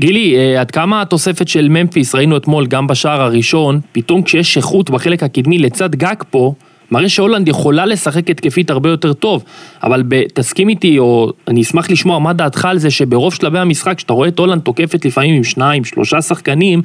גילי, 0.00 0.36
אה, 0.36 0.60
עד 0.60 0.70
כמה 0.70 1.02
התוספת 1.02 1.48
של 1.48 1.66
ממפיס, 1.70 2.14
ראינו 2.14 2.36
אתמול 2.36 2.66
גם 2.66 2.86
בשער 2.86 3.20
הראשון, 3.20 3.78
פתאום 3.92 4.22
כשיש 4.22 4.56
איכות 4.56 4.90
בחלק 4.90 5.22
הקדמי 5.22 5.58
לצד 5.58 5.94
גג 5.94 6.22
פה, 6.30 6.52
מראה 6.90 7.08
שהולנד 7.08 7.48
יכולה 7.48 7.86
לשחק 7.86 8.30
התקפית 8.30 8.70
הרבה 8.70 8.88
יותר 8.88 9.12
טוב, 9.12 9.44
אבל 9.82 10.02
תסכים 10.34 10.68
איתי, 10.68 10.98
או 10.98 11.32
אני 11.48 11.62
אשמח 11.62 11.90
לשמוע 11.90 12.18
מה 12.18 12.32
דעתך 12.32 12.64
על 12.64 12.78
זה 12.78 12.90
שברוב 12.90 13.34
שלבי 13.34 13.58
המשחק, 13.58 13.96
כשאתה 13.96 14.12
רואה 14.12 14.28
את 14.28 14.38
הולנד 14.38 14.62
תוקפת 14.62 15.04
לפעמים 15.04 15.36
עם 15.36 15.44
שניים, 15.44 15.84
שלושה 15.84 16.22
שחקנים, 16.22 16.80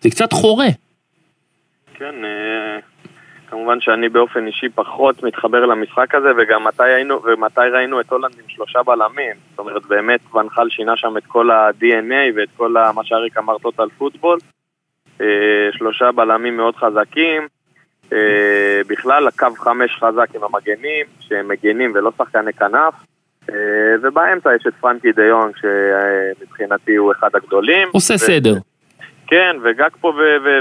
זה 0.00 0.10
קצת 0.10 0.32
חורה. 0.32 0.68
כן, 1.94 2.14
אה, 2.24 2.78
כמובן 3.50 3.80
שאני 3.80 4.08
באופן 4.08 4.46
אישי 4.46 4.68
פחות 4.74 5.22
מתחבר 5.22 5.66
למשחק 5.66 6.14
הזה, 6.14 6.28
וגם 6.38 6.64
מתי, 6.64 6.82
היינו, 6.82 7.22
ומתי 7.24 7.60
ראינו 7.72 8.00
את 8.00 8.10
הולנד 8.10 8.34
עם 8.34 8.48
שלושה 8.48 8.82
בלמים. 8.82 9.36
זאת 9.50 9.58
אומרת, 9.58 9.86
באמת 9.86 10.34
ונחל 10.34 10.68
שינה 10.70 10.96
שם 10.96 11.16
את 11.16 11.22
כל 11.26 11.50
ה-DNA 11.50 12.36
ואת 12.36 12.48
כל 12.56 12.74
מה 12.94 13.04
שאריק 13.04 13.38
אמר 13.38 13.58
טוטל 13.58 13.88
פוטבול. 13.98 14.38
אה, 15.20 15.26
שלושה 15.72 16.12
בלמים 16.12 16.56
מאוד 16.56 16.76
חזקים. 16.76 17.42
אה, 18.12 18.80
בכלל, 18.86 19.28
הקו 19.28 19.46
חמש 19.58 19.96
חזק 19.96 20.34
עם 20.34 20.40
המגנים, 20.44 21.06
שהם 21.20 21.48
מגנים 21.48 21.92
ולא 21.94 22.12
שחקני 22.18 22.52
כנף. 22.52 22.94
ובאמצע 24.02 24.54
יש 24.54 24.66
את 24.68 24.74
פרנקי 24.80 25.12
דיון, 25.12 25.50
שמבחינתי 25.60 26.96
הוא 26.96 27.12
אחד 27.12 27.28
הגדולים. 27.34 27.88
עושה 27.92 28.18
סדר. 28.18 28.54
כן, 29.26 29.56
וגג 29.62 29.88
פה 30.00 30.12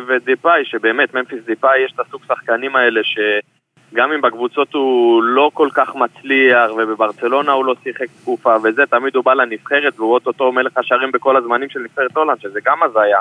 ודיפאי, 0.08 0.66
שבאמת, 0.66 1.14
ממפיס 1.14 1.46
דיפאי, 1.46 1.80
יש 1.80 1.92
את 1.96 2.00
הסוג 2.00 2.22
שחקנים 2.28 2.76
האלה 2.76 3.02
שגם 3.04 4.12
אם 4.12 4.22
בקבוצות 4.22 4.74
הוא 4.74 5.24
לא 5.24 5.52
כל 5.54 5.70
כך 5.74 5.96
מצליח, 5.96 6.72
ובברצלונה 6.78 7.52
הוא 7.52 7.66
לא 7.66 7.76
שיחק 7.84 8.08
תקופה 8.22 8.56
וזה, 8.64 8.86
תמיד 8.86 9.16
הוא 9.16 9.26
בא 9.26 9.34
לנבחרת 9.34 10.00
והוא 10.00 10.14
אוטוטו 10.14 10.52
מלך 10.52 10.78
השערים 10.78 11.12
בכל 11.12 11.38
הזמנים 11.38 11.70
של 11.70 11.80
נבחרת 11.80 12.18
הולנד, 12.18 12.40
שזה 12.40 12.60
גם 12.66 12.84
הזיה. 12.84 13.20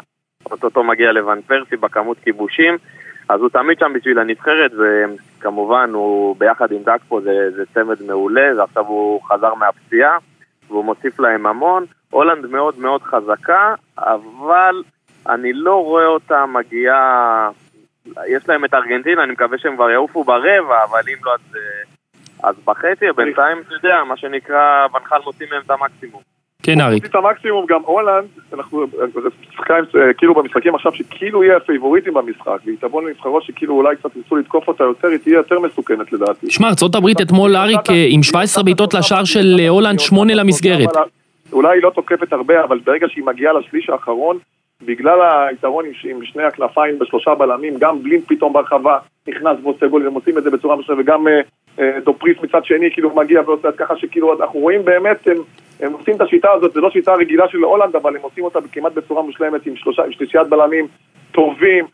אוטוטו 0.50 0.84
מגיע 0.84 1.12
לוואן 1.12 1.40
פרסי 1.46 1.76
בכמות 1.76 2.16
כיבושים, 2.24 2.78
אז 3.30 3.40
הוא 3.40 3.48
תמיד 3.48 3.78
שם 3.78 3.92
בשביל 3.94 4.18
הנבחרת, 4.18 4.70
וכמובן 4.78 5.90
הוא 5.92 6.36
ביחד 6.38 6.72
עם 6.72 6.82
דאקפו 6.82 7.20
זה, 7.20 7.50
זה 7.56 7.62
צמד 7.74 8.02
מעולה, 8.02 8.50
ועכשיו 8.58 8.86
הוא 8.86 9.22
חזר 9.22 9.54
מהפציעה, 9.54 10.18
והוא 10.68 10.84
מוסיף 10.84 11.20
להם 11.20 11.46
המון. 11.46 11.84
הולנד 12.10 12.46
מאוד 12.46 12.78
מאוד 12.78 13.02
חזקה, 13.02 13.74
אבל 13.98 14.82
אני 15.28 15.52
לא 15.52 15.84
רואה 15.84 16.06
אותה 16.06 16.46
מגיעה... 16.46 17.50
יש 18.26 18.48
להם 18.48 18.64
את 18.64 18.74
ארגנטינה, 18.74 19.24
אני 19.24 19.32
מקווה 19.32 19.58
שהם 19.58 19.74
כבר 19.74 19.90
יעופו 19.90 20.24
ברבע, 20.24 20.84
אבל 20.90 21.00
אם 21.08 21.24
לא 21.24 21.34
אז, 21.34 21.56
אה, 21.56 22.48
אז 22.48 22.56
בחצי, 22.64 23.04
בינתיים, 23.16 23.58
אתה 23.58 23.74
יודע, 23.74 24.04
מה 24.04 24.16
שנקרא, 24.16 24.86
ונחל 24.94 25.20
מוציא 25.24 25.46
מהם 25.50 25.62
את 25.66 25.70
המקסימום. 25.70 26.29
כן, 26.62 26.80
אריק. 26.80 27.04
את 27.04 27.14
המקסימום, 27.14 27.66
גם 27.68 27.80
הולנד, 27.84 28.24
אנחנו 28.52 28.86
שחקנים, 29.56 29.84
אה, 29.96 30.14
כאילו 30.14 30.34
במשחקים 30.34 30.74
עכשיו, 30.74 30.92
שכאילו 30.94 31.44
יהיה 31.44 31.56
הפייבוריטים 31.56 32.14
במשחק, 32.14 32.58
והיא 32.64 32.76
תבוא 32.80 33.02
לנבחרות 33.02 33.42
שכאילו 33.42 33.74
אולי 33.74 33.96
קצת 33.96 34.16
ניסו 34.16 34.36
לתקוף 34.36 34.68
אותה 34.68 34.84
יותר, 34.84 35.08
היא 35.08 35.18
תהיה 35.18 35.36
יותר 35.36 35.60
מסוכנת 35.60 36.12
לדעתי. 36.12 36.50
שמע, 36.50 36.68
ארה"ב 36.68 37.06
אתמול, 37.22 37.56
אריק, 37.56 37.90
אה, 37.90 38.06
עם 38.08 38.22
17 38.22 38.64
בעיטות 38.64 38.94
לשער 38.94 39.24
של 39.24 39.60
הולנד, 39.68 40.00
8 40.00 40.34
למסגרת. 40.34 40.88
אולי 41.52 41.76
היא 41.76 41.82
לא 41.82 41.90
תוקפת 41.90 42.32
הרבה, 42.32 42.64
אבל 42.64 42.78
ברגע 42.78 43.06
שהיא 43.08 43.24
מגיעה 43.24 43.52
לשליש 43.52 43.90
האחרון, 43.90 44.38
בגלל 44.82 45.46
היתרון 45.48 45.84
עם, 45.84 45.92
עם 46.04 46.24
שני 46.24 46.42
הכנפיים 46.42 46.98
בשלושה 46.98 47.34
בלמים, 47.34 47.74
גם 47.78 48.02
בלינק 48.02 48.24
פתאום 48.28 48.52
ברחבה 48.52 48.98
נכנס 49.28 49.56
ועושה 49.62 49.86
גול, 49.86 50.02
והם 50.04 50.14
עושים 50.14 50.38
את 50.38 50.42
זה 50.42 50.50
בצורה 50.50 50.76
מסוימת, 50.76 51.00
וגם 51.00 51.28
אה, 51.28 51.32
אה, 51.32 51.40
דופריס 52.04 52.36
מצד 52.42 52.64
שני 52.64 52.90
כאילו 52.92 53.16
מגיע 53.16 53.40
ועושה 53.46 53.68
את 53.68 53.76
ככה 53.76 53.96
שכאילו 53.96 54.40
אנחנו 54.40 54.60
רואים 54.60 54.84
באמת, 54.84 55.28
הם, 55.28 55.36
הם 55.80 55.92
עושים 55.92 56.16
את 56.16 56.20
השיטה 56.20 56.50
הזאת, 56.52 56.72
זו 56.72 56.80
לא 56.80 56.90
שיטה 56.90 57.14
רגילה 57.14 57.48
של 57.48 57.58
הולנד, 57.58 57.96
אבל 57.96 58.16
הם 58.16 58.22
עושים 58.22 58.44
אותה 58.44 58.58
כמעט 58.72 58.92
בצורה 58.92 59.22
מושלמת 59.22 59.66
עם 59.66 59.76
שלושה, 59.76 60.04
עם 60.04 60.12
שלישיית 60.12 60.48
בלמים 60.48 60.86
טובים, 61.32 61.84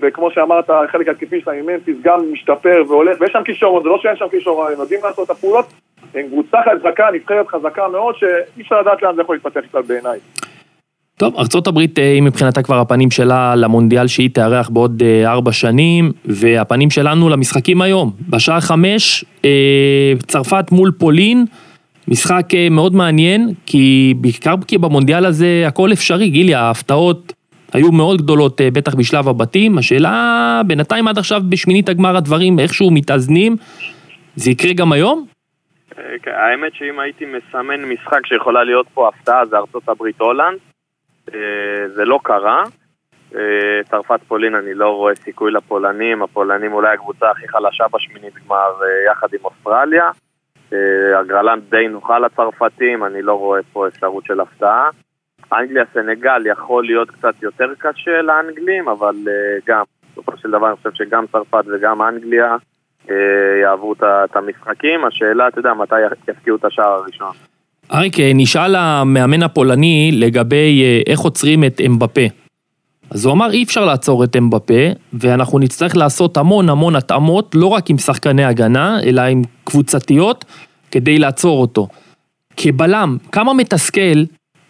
וכמו 0.00 0.30
שאמרת, 0.30 0.70
החלק 0.70 1.08
התקפי 1.08 1.40
שלהם 1.40 1.58
עם 1.58 1.66
מנטיס 1.66 1.96
גם 2.02 2.32
משתפר 2.32 2.82
והולך, 2.88 3.20
ויש 3.20 3.32
שם 3.32 3.42
כישרון, 3.44 3.82
זה 3.82 3.88
לא 3.88 3.98
שאין 3.98 4.16
שם 4.16 4.28
כישרון, 4.30 4.72
הם 4.72 4.80
יודעים 4.80 5.00
לעשות 5.04 5.26
את 5.26 5.30
הפעולות, 5.30 5.66
הם 6.14 6.28
קבוצה 6.28 6.58
חזקה, 6.62 7.08
נבחרת 7.12 7.48
חזקה 7.48 7.88
מאוד, 7.88 8.16
שאי 8.16 8.62
אפשר 8.62 8.80
לדעת 8.80 9.02
לאן 9.02 9.14
זה 9.14 9.22
יכול 9.22 9.34
להתפתח 9.34 9.60
בכלל 9.68 9.82
בעיניי. 9.82 10.18
טוב, 11.18 11.36
ארה"ב 11.36 11.78
אה, 11.78 12.12
היא 12.12 12.22
מבחינתה 12.22 12.62
כבר 12.62 12.78
הפנים 12.80 13.10
שלה 13.10 13.54
למונדיאל 13.56 14.06
שהיא 14.06 14.30
תארח 14.30 14.68
בעוד 14.68 15.02
אה, 15.02 15.32
ארבע 15.32 15.52
שנים, 15.52 16.12
והפנים 16.24 16.90
שלנו 16.90 17.28
למשחקים 17.28 17.82
היום. 17.82 18.12
בשעה 18.28 18.60
חמש, 18.60 19.24
אה, 19.44 20.12
צרפת 20.26 20.72
מול 20.72 20.92
פולין, 20.98 21.44
משחק 22.08 22.46
מאוד 22.70 22.94
מעניין, 22.94 23.48
כי 23.66 24.14
בעיקר 24.20 24.54
כי 24.66 24.78
במונדיאל 24.78 25.26
הזה 25.26 25.64
הכל 25.66 25.92
אפשרי, 25.92 26.28
גילי, 26.28 26.54
ההפתעות 26.54 27.32
היו 27.72 27.92
מאוד 27.92 28.22
גדולות, 28.22 28.60
בטח 28.72 28.94
בשלב 28.94 29.28
הבתים. 29.28 29.78
השאלה, 29.78 30.60
בינתיים 30.66 31.08
עד 31.08 31.18
עכשיו 31.18 31.42
בשמינית 31.48 31.88
הגמר 31.88 32.16
הדברים 32.16 32.58
איכשהו 32.58 32.90
מתאזנים, 32.90 33.56
זה 34.36 34.50
יקרה 34.50 34.72
גם 34.72 34.92
היום? 34.92 35.26
כן, 36.22 36.30
האמת 36.30 36.72
שאם 36.74 37.00
הייתי 37.00 37.24
מסמן 37.24 37.84
משחק 37.84 38.26
שיכולה 38.26 38.64
להיות 38.64 38.86
פה 38.94 39.08
הפתעה 39.08 39.46
זה 39.46 39.56
ארצות 39.56 39.88
הברית 39.88 40.20
הולנד 40.20 40.58
זה 41.94 42.04
לא 42.04 42.20
קרה. 42.22 42.64
אה, 43.34 43.80
צרפת 43.84 44.20
פולין 44.28 44.54
אני 44.54 44.74
לא 44.74 44.88
רואה 44.88 45.14
סיכוי 45.14 45.50
לפולנים, 45.52 46.22
הפולנים 46.22 46.72
אולי 46.72 46.94
הקבוצה 46.94 47.30
הכי 47.30 47.48
חלשה 47.48 47.84
בשמינית 47.92 48.34
גמר 48.34 48.72
אה, 48.82 49.12
יחד 49.12 49.28
עם 49.32 49.40
אוסטרליה. 49.44 50.10
הגרלנד 51.20 51.62
די 51.70 51.88
נוחה 51.88 52.18
לצרפתים, 52.18 53.04
אני 53.04 53.22
לא 53.22 53.34
רואה 53.34 53.60
פה 53.72 53.88
אפשרות 53.88 54.24
של 54.24 54.40
הפתעה. 54.40 54.88
אנגליה 55.52 55.84
סנגל 55.94 56.46
יכול 56.46 56.84
להיות 56.84 57.10
קצת 57.10 57.42
יותר 57.42 57.72
קשה 57.78 58.22
לאנגלים, 58.22 58.88
אבל 58.88 59.14
גם, 59.66 59.84
בסופו 60.12 60.36
של 60.36 60.50
דבר 60.50 60.68
אני 60.68 60.76
חושב 60.76 60.90
שגם 60.92 61.26
צרפת 61.32 61.64
וגם 61.66 62.02
אנגליה 62.02 62.56
יעברו 63.62 63.92
את 64.02 64.36
המשחקים. 64.36 65.04
השאלה, 65.04 65.48
אתה 65.48 65.58
יודע, 65.58 65.74
מתי 65.74 65.94
יפקיעו 66.28 66.56
את 66.56 66.64
השער 66.64 66.92
הראשון. 66.92 67.32
אריק, 67.94 68.20
אה, 68.20 68.32
נשאל 68.34 68.74
המאמן 68.74 69.42
הפולני 69.42 70.10
לגבי 70.12 70.82
אה, 70.82 71.00
איך 71.06 71.20
עוצרים 71.20 71.64
את 71.64 71.80
אמבפה. 71.86 72.20
אז 73.10 73.24
הוא 73.24 73.32
אמר 73.32 73.50
אי 73.50 73.62
אפשר 73.62 73.84
לעצור 73.84 74.24
את 74.24 74.36
אמבפה, 74.36 74.74
ואנחנו 75.12 75.58
נצטרך 75.58 75.96
לעשות 75.96 76.36
המון 76.36 76.68
המון 76.68 76.96
התאמות, 76.96 77.54
לא 77.54 77.66
רק 77.66 77.90
עם 77.90 77.98
שחקני 77.98 78.44
הגנה, 78.44 79.02
אלא 79.02 79.20
עם 79.20 79.42
קבוצתיות, 79.64 80.44
כדי 80.90 81.18
לעצור 81.18 81.60
אותו. 81.60 81.88
כבלם, 82.56 83.16
כמה 83.32 83.54
מתסכל 83.54 84.24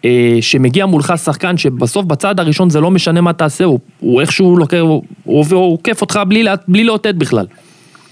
אה, 0.05 0.37
שמגיע 0.41 0.85
מולך 0.85 1.13
שחקן 1.23 1.57
שבסוף 1.57 2.05
בצד 2.05 2.39
הראשון 2.39 2.69
זה 2.69 2.81
לא 2.81 2.91
משנה 2.91 3.21
מה 3.21 3.33
תעשה, 3.33 3.63
הוא, 3.63 3.79
הוא 3.99 4.21
איכשהו 4.21 4.57
לוקח, 4.57 4.79
הוא 5.23 5.45
עוקף 5.51 6.01
אותך 6.01 6.19
בלי, 6.27 6.45
בלי 6.67 6.83
לאותת 6.83 7.15
בכלל. 7.15 7.45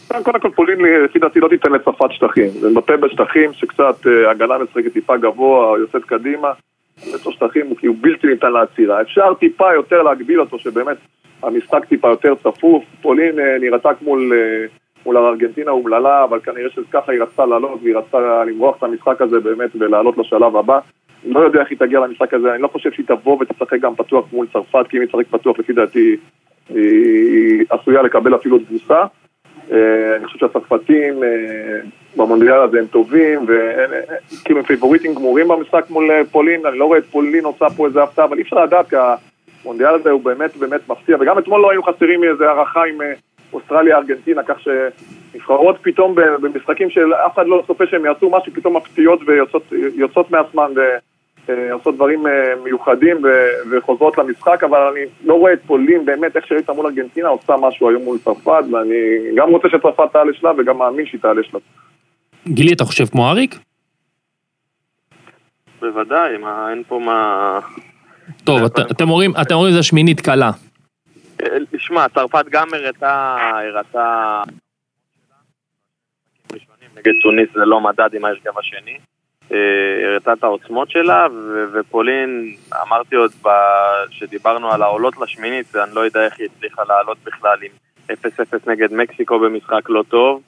קודם 0.08 0.40
כל 0.40 0.50
פולין 0.56 0.80
לפי 1.06 1.20
דעתי 1.20 1.40
לא 1.40 1.48
תיתן 1.48 1.72
לצרפת 1.72 2.12
שטחים, 2.12 2.50
זה 2.50 2.70
מפה 2.70 2.98
בשטחים 2.98 3.54
שקצת 3.54 4.08
אה, 4.08 4.32
הגנה 4.32 4.58
משחקת 4.58 4.94
טיפה 4.94 5.18
גבוה, 5.18 5.80
יוצאת 5.80 6.06
קדימה, 6.06 6.52
יש 6.98 7.26
לו 7.26 7.32
שטחים 7.32 7.76
כי 7.76 7.88
הוא 7.88 7.96
בלתי 8.02 8.28
ניתן 8.28 8.52
לעצירה. 8.52 9.02
אפשר 9.02 9.34
טיפה 9.34 9.74
יותר 9.74 10.04
להגביל 10.04 10.42
אותו, 10.42 10.60
שבאמת 10.60 10.98
המשחק 11.44 11.86
טיפה 11.86 12.10
יותר 12.10 12.36
צפוף, 12.36 12.84
פולין 13.02 13.40
אה, 13.40 13.58
נראתה 13.60 13.90
מול, 14.02 14.34
אה, 14.34 14.66
מול 15.06 15.18
ארגנטינה 15.18 15.72
אומללה, 15.72 16.24
אבל 16.24 16.40
כנראה 16.40 16.70
שככה 16.70 17.12
היא 17.12 17.22
רצתה 17.22 17.46
לעלות 17.46 17.80
והיא 17.84 17.96
רצתה 17.96 18.44
למרוח 18.46 18.78
את 18.78 18.84
המשחק 18.84 19.22
הזה 19.22 19.40
באמת 19.40 19.70
ולעלות 19.80 20.18
לשלב 20.18 20.56
הבא. 20.56 20.80
לא 21.26 21.40
יודע 21.40 21.60
איך 21.60 21.70
היא 21.70 21.78
תגיע 21.78 22.00
למשחק 22.00 22.34
הזה, 22.34 22.54
אני 22.54 22.62
לא 22.62 22.68
חושב 22.68 22.92
שהיא 22.92 23.06
תבוא 23.06 23.38
ותשחק 23.42 23.80
גם 23.80 23.96
פתוח 23.96 24.26
מול 24.34 24.48
צרפת, 24.54 24.86
כי 24.90 24.98
אם 24.98 25.02
היא 25.02 25.10
תשחק 25.10 25.28
פתוח 25.30 25.60
לפי 25.60 25.74
דעתי 25.74 26.16
היא 26.70 27.66
עשויה 27.70 28.02
לקבל 28.02 28.36
אפילו 28.36 28.60
תבוסה. 28.60 29.06
אה, 29.72 30.16
אני 30.16 30.26
חושב 30.26 30.40
שהצרפתים 30.40 31.24
אה, 31.24 31.30
במונדיאל 32.16 32.62
הזה 32.62 32.80
הם 32.80 32.86
טובים, 32.86 33.46
וכאילו 33.48 34.60
הם 34.60 34.66
פיבוריטים 34.66 35.14
גמורים 35.14 35.48
במשחק 35.48 35.90
מול 35.90 36.12
אה, 36.12 36.22
פולין, 36.32 36.66
אני 36.66 36.78
לא 36.78 36.86
רואה 36.86 36.98
את 36.98 37.06
פולין 37.06 37.46
עושה 37.46 37.66
פה 37.78 37.88
איזה 37.88 38.04
הפתעה, 38.04 38.26
אבל 38.26 38.38
אי 38.38 38.44
אפשר 38.44 38.64
לדעת, 38.64 38.90
כי 38.90 38.96
המונדיאל 39.64 39.94
הזה 39.94 40.10
הוא 40.10 40.22
באמת 40.22 40.58
באמת 40.58 40.90
מפתיע, 40.90 41.18
וגם 41.20 41.40
אתמול 41.40 41.62
לא 41.62 41.70
היינו 41.70 41.84
חסרים 41.84 42.22
מאיזה 42.22 42.48
הערכה 42.48 42.84
עם 42.86 42.98
אוסטרליה-ארגנטינה, 43.54 44.44
כך 44.44 44.58
שנבחרות 44.60 45.76
פתאום 45.82 46.16
במשחקים 46.16 46.90
שאף 46.90 47.36
אחד 47.36 47.48
לא 47.48 47.64
צופה 47.68 47.88
שהם 47.88 48.06
יעשו 48.06 48.30
משהו, 48.30 48.54
פתאום 48.54 48.78
מפתיעות 48.78 49.20
ויוצאות 49.96 50.32
מעצמן. 50.32 50.72
אה, 51.50 51.74
עושות 51.74 51.96
דברים 51.96 52.27
אה, 52.27 52.32
מיוחדים 52.63 53.18
וחוזרות 53.72 54.18
למשחק, 54.18 54.63
אבל 54.63 54.80
אני 54.80 55.06
לא 55.24 55.34
רואה 55.34 55.54
את 55.54 55.60
פולין 55.68 56.06
באמת, 56.06 56.36
איך 56.36 56.48
שהייתה 56.48 56.74
מול 56.74 56.86
ארגנטינה, 56.86 57.27
עושה 57.27 57.54
משהו 57.62 57.89
היום 57.89 58.04
מול 58.04 58.18
צרפת, 58.18 58.63
ואני 58.72 58.96
גם 59.36 59.50
רוצה 59.50 59.68
שצרפת 59.70 60.13
תעלה 60.13 60.34
שלב 60.34 60.56
וגם 60.60 60.77
מאמין 60.77 61.06
שהיא 61.06 61.22
תעלה 61.22 61.44
שלב. 61.44 61.62
גילי, 62.48 62.74
אתה 62.74 62.86
חושב 62.86 63.06
כמו 63.06 63.30
אריק? 63.30 63.56
בוודאי, 65.82 66.38
מה, 66.38 66.70
אין 66.72 66.84
פה 66.88 67.00
מה... 67.00 67.60
טוב, 68.44 68.63
אתם 68.63 69.10
אומרים, 69.10 69.32
אתם 69.42 69.56
אומרים 69.56 69.74
זה 69.74 69.84
שמינית 69.84 70.22
קלה. 70.22 70.51
אה, 71.44 71.58
שמע, 71.77 72.10
צרפת 72.10 72.46
גם 72.50 72.68
הראתה, 72.74 73.38
הראתה... 73.39 74.44
נגד 76.98 77.12
טוניס 77.24 77.50
זה 77.54 77.66
לא 77.66 77.82
מדד 77.82 78.10
עם 78.13 78.25
ההרכב 78.25 78.60
השני. 78.60 78.98
הראתה 79.51 80.34
את 80.34 80.44
העוצמות 80.44 80.89
שלה, 80.89 81.27
ופולין, 81.74 82.56
אמרתי 82.88 83.16
עוד 83.16 83.32
כשדיברנו 84.10 84.72
על 84.72 84.82
העולות 84.82 85.13
לשמינית, 85.22 85.75
ואני 85.75 85.96
לא 85.96 86.01
יודע 86.01 86.25
איך 86.25 86.39
היא 86.39 86.48
הצליחה 86.56 86.82
לעלות 86.89 87.18
בכלל 87.25 87.58
עם 87.63 87.72
0-0 88.12 88.72
נגד 88.72 88.94
מקסיקו 88.94 89.39
במשחק 89.39 89.89
לא 89.89 90.04
טוב, 90.10 90.42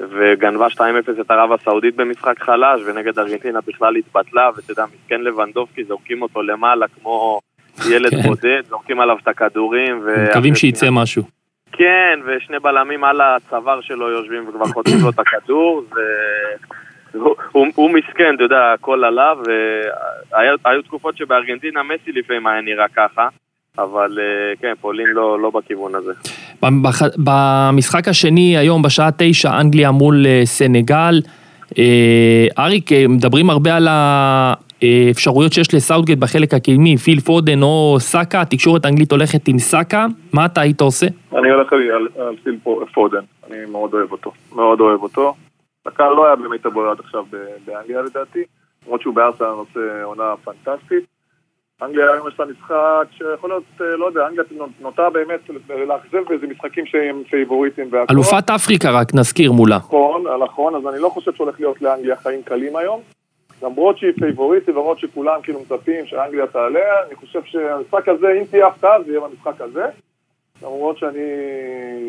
וגנבה 0.00 0.66
2-0 0.66 0.80
את 1.20 1.30
ערב 1.30 1.52
הסעודית 1.52 1.96
במשחק 1.96 2.42
חלש, 2.42 2.80
ונגד 2.86 3.18
ארגנטינה 3.18 3.58
בכלל 3.66 3.96
התבטלה, 3.96 4.50
ואתה 4.56 4.72
יודע, 4.72 4.84
מסכן 4.94 5.20
לבנדובסקי, 5.20 5.84
זורקים 5.84 6.22
אותו 6.22 6.42
למעלה 6.42 6.86
כמו 6.88 7.40
ילד 7.90 8.10
כן. 8.10 8.22
בודד, 8.22 8.62
זורקים 8.68 9.00
עליו 9.00 9.16
את 9.22 9.28
הכדורים. 9.28 10.02
מקווים 10.30 10.54
שייצא 10.54 10.86
משהו. 10.90 11.22
כן, 11.72 12.20
ושני 12.26 12.58
בלמים 12.58 13.04
על 13.04 13.20
הצוואר 13.20 13.80
שלו 13.80 14.10
יושבים 14.10 14.48
וכבר 14.48 14.66
חוטפים 14.66 14.98
לו 15.02 15.10
את 15.10 15.18
הכדור, 15.18 15.84
ו... 15.94 15.98
הוא, 17.12 17.34
הוא, 17.52 17.66
הוא 17.74 17.90
מסכן, 17.90 18.34
אתה 18.34 18.42
יודע, 18.42 18.72
הכל 18.74 19.04
עליו, 19.04 19.38
והיו 20.64 20.82
תקופות 20.82 21.16
שבארגנטינה 21.16 21.80
מסי 21.82 22.12
לפעמים 22.12 22.46
היה 22.46 22.60
נראה 22.60 22.88
ככה, 22.96 23.28
אבל 23.78 24.18
אה, 24.18 24.56
כן, 24.60 24.72
פולין 24.80 25.06
לא, 25.06 25.40
לא 25.40 25.50
בכיוון 25.50 25.94
הזה. 25.94 26.12
במשחק 27.18 28.08
השני, 28.08 28.58
היום 28.58 28.82
בשעה 28.82 29.10
תשע, 29.16 29.60
אנגליה 29.60 29.90
מול 29.90 30.26
אה, 30.26 30.42
סנגל. 30.44 31.20
אה, 31.78 32.46
אריק, 32.58 32.90
מדברים 33.08 33.50
הרבה 33.50 33.76
על 33.76 33.88
האפשרויות 33.90 35.52
שיש 35.52 35.74
לסאוטגייט 35.74 36.18
בחלק 36.18 36.54
הקדמי, 36.54 36.96
פיל 36.96 37.20
פודן 37.20 37.62
או 37.62 37.96
סאקה, 37.98 38.40
התקשורת 38.40 38.84
האנגלית 38.84 39.12
הולכת 39.12 39.48
עם 39.48 39.58
סאקה, 39.58 40.06
מה 40.32 40.46
אתה 40.46 40.60
היית 40.60 40.80
עושה? 40.80 41.06
אני 41.38 41.50
הולך 41.50 41.72
על, 41.72 42.08
על 42.18 42.36
פיל 42.42 42.56
פודן, 42.94 43.20
אני 43.50 43.56
מאוד 43.72 43.94
אוהב 43.94 44.12
אותו, 44.12 44.32
מאוד 44.54 44.80
אוהב 44.80 45.02
אותו. 45.02 45.34
סאקה 45.86 46.12
לא 46.12 46.26
היה 46.26 46.36
באמת 46.36 46.66
הבוער 46.66 46.90
עד 46.90 47.00
עכשיו 47.00 47.24
באנגליה 47.64 48.02
לדעתי, 48.02 48.44
למרות 48.84 49.02
שהוא 49.02 49.14
בארסנל 49.14 49.46
עושה 49.46 50.02
עונה 50.02 50.34
פנטסטית. 50.44 51.04
אנגליה 51.82 52.12
היום 52.12 52.28
יש 52.28 52.40
לה 52.40 52.46
משחק 52.46 53.06
שיכול 53.10 53.50
להיות, 53.50 53.64
אה, 53.80 53.96
לא 53.96 54.06
יודע, 54.06 54.26
אנגליה 54.26 54.44
נוטה 54.80 55.10
באמת 55.10 55.40
לאכזב 55.68 56.28
באיזה 56.28 56.46
משחקים 56.46 56.86
שהם 56.86 57.22
פייבוריטים 57.30 57.88
והכל. 57.90 58.14
אלופת 58.14 58.50
אפריקה 58.50 58.90
רק, 58.90 59.14
נזכיר 59.14 59.52
מולה. 59.52 59.76
נכון, 59.76 60.24
נכון, 60.44 60.74
אז 60.74 60.86
אני 60.94 61.02
לא 61.02 61.08
חושב 61.08 61.32
שהולך 61.34 61.60
להיות 61.60 61.82
לאנגליה 61.82 62.16
חיים 62.16 62.42
קלים 62.42 62.76
היום. 62.76 63.00
למרות 63.62 63.98
שהיא 63.98 64.12
פייבוריטית 64.20 64.68
ולמרות 64.68 64.98
שכולם 64.98 65.42
כאילו 65.42 65.60
מצפים 65.60 66.06
שאנגליה 66.06 66.46
תעלה, 66.46 67.04
אני 67.06 67.14
חושב 67.14 67.40
שהמשחק 67.44 68.08
הזה, 68.08 68.26
אם 68.40 68.44
תהיה 68.44 68.66
הפתעה, 68.66 69.02
זה 69.02 69.10
יהיה 69.10 69.20
במשחק 69.20 69.60
הזה. 69.60 69.84
למרות 70.62 70.98
שאני 70.98 71.20